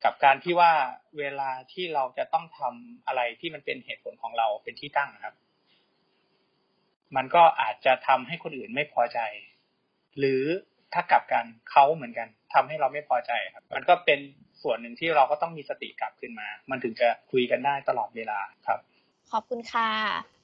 [0.04, 0.72] กับการที่ว่า
[1.18, 5.34] เวลาที่เราจะต้องทำอะไรที่มันเป็นเหตุผลของเราเป็นที่ตั้งนะครับ
[7.16, 9.18] มันก็อาจจะทำให้คนอื่นไม่พอใจ
[10.18, 10.42] หรือ
[10.92, 14.20] ถ้ากลับกันเขาเหมือนกันทำให้เราไม่พอใจครับ มันก็เป็น
[14.62, 18.80] ส่วนหนึ่งที่เราก็ต้องมีสติกลับขึ้นมา มันถึงจะคุยกันได้ตลอดเวลาครับ
[19.32, 19.90] ขอบคุณค่ะ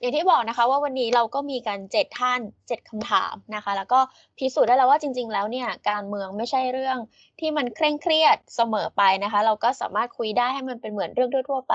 [0.00, 4.00] อย่างที่บอกนะคะว่าวันนี้เราก็มีกันเจ็ดท่านเจ็ดคำถามนะคะ แล้วก็
[4.38, 6.98] พิสูจน์ได้แล้วว่าจริง ๆ แล้วเนี่ยการเมืองไม่ใช่เรื่อง
[7.40, 11.74] ที่มันเคร่งเครียดเสมอไปนะคะ เราก็สามารถคุยได้ให้มันเป็นเหมือนเรื่องทั่วๆไป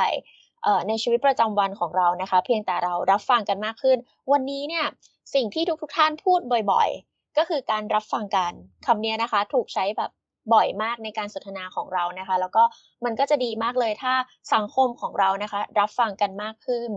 [0.88, 3.98] ในชีวิตประจำวันของเรานะคะ เพียงแต่เรารับฟังกันมากขึ้น
[4.32, 4.86] วันนี้เนี่ย
[5.34, 6.40] สิ่งที่ทุกๆท่านพูด
[6.72, 8.52] บ่อยๆ ก็คือการรับฟังกัน
[8.86, 10.12] คำนี้นะคะ ถูกใช้แบบ
[10.54, 12.64] บ่อยมากในการสนทนาของเรานะคะ แล้วก็
[13.06, 14.14] มันก็จะดีมากเลยถ้า
[14.54, 16.92] สังคมของเรานะคะ รับฟังกันมากขึ้น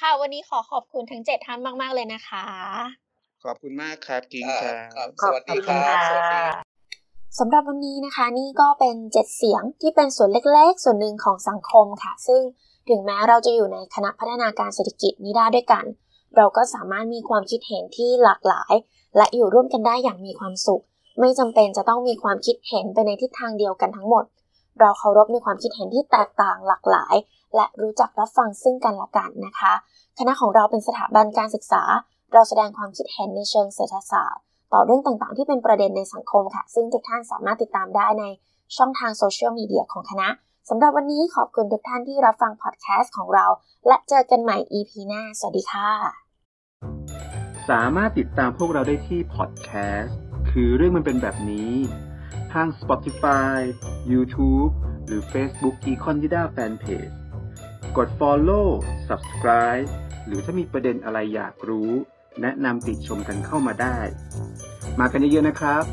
[0.00, 2.44] ค่ะ วันนี้ขอขอบคุณทั้งเจ็ดท่านมาก ๆ เลยนะคะ
[3.44, 4.72] ขอบคุณมากครับกิ้งครั
[5.06, 6.40] บสวัสดีครับสวัสดี
[7.38, 12.40] สำหรับวันนี้นะคะนี่ก็เป็นเจ็ดเสียงที่เป็นส่วนเล็กๆ ส่วนหนึ่งของสังคมค่ะ ซึ่ง
[12.88, 15.84] ถึงแม้เราจะอยู่ในคณะพัฒนาการเศรษฐกิจนี้ได้ด้วยกัน
[16.36, 18.74] เราก็สามารถมีความคิดเห็นที่หลากหลาย
[19.16, 20.82] และอยู่ร่วมกันได้อย่างมีความสุข
[21.20, 24.24] ไม่จำเป็นจะต้องมีความคิดเห็นไปในทิศทางเดียวกันทั้งหมด
[24.80, 27.14] เราเคารพในความคิดเห็นที่แตกต่างหลากหลาย
[27.56, 29.72] และรู้จักรับฟังซึ่งกันและกันนะคะ
[30.18, 31.82] คณะของเราเป็นสถาบันการศึกษา
[32.32, 34.42] เราแสดงความคิดเห็นในเชิงเศรษฐศาสตร์
[34.72, 38.24] ต่อเรื่องต่างๆ ที่เป็นประเด็นในสังคมค่ะ ซึ่งทุกท่านสามารถติดตามได้ใน
[38.76, 40.28] ช่องทางโซเชียลมีเดียของคณะ
[40.68, 43.46] สำหรับวันนี้ขอบคุณทุกท่านที่รับฟังพอดแคสต์ของเรา
[43.86, 45.90] และเจอกันใหม่ EP หน้า สวัสดีค่ะ
[47.70, 51.72] สามารถติดตามพวกเราได้ที่พอดแคสต์ คือเรื่องมันเป็นแบบนี้
[52.52, 53.58] ทาง Spotify
[54.12, 54.72] YouTube
[55.06, 57.12] หรือ Facebook Econ d i d a Fanpage
[57.96, 58.68] กด Follow
[59.08, 59.88] Subscribe
[60.26, 61.90] หรือถ้ามีประเด็นอะไรอยากรู้
[62.42, 63.98] แนะนำติดชมกันเข้ามาได้
[65.00, 65.84] มากันเยอะๆนะครับ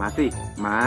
[0.00, 0.26] มาสิ
[0.66, 0.78] มา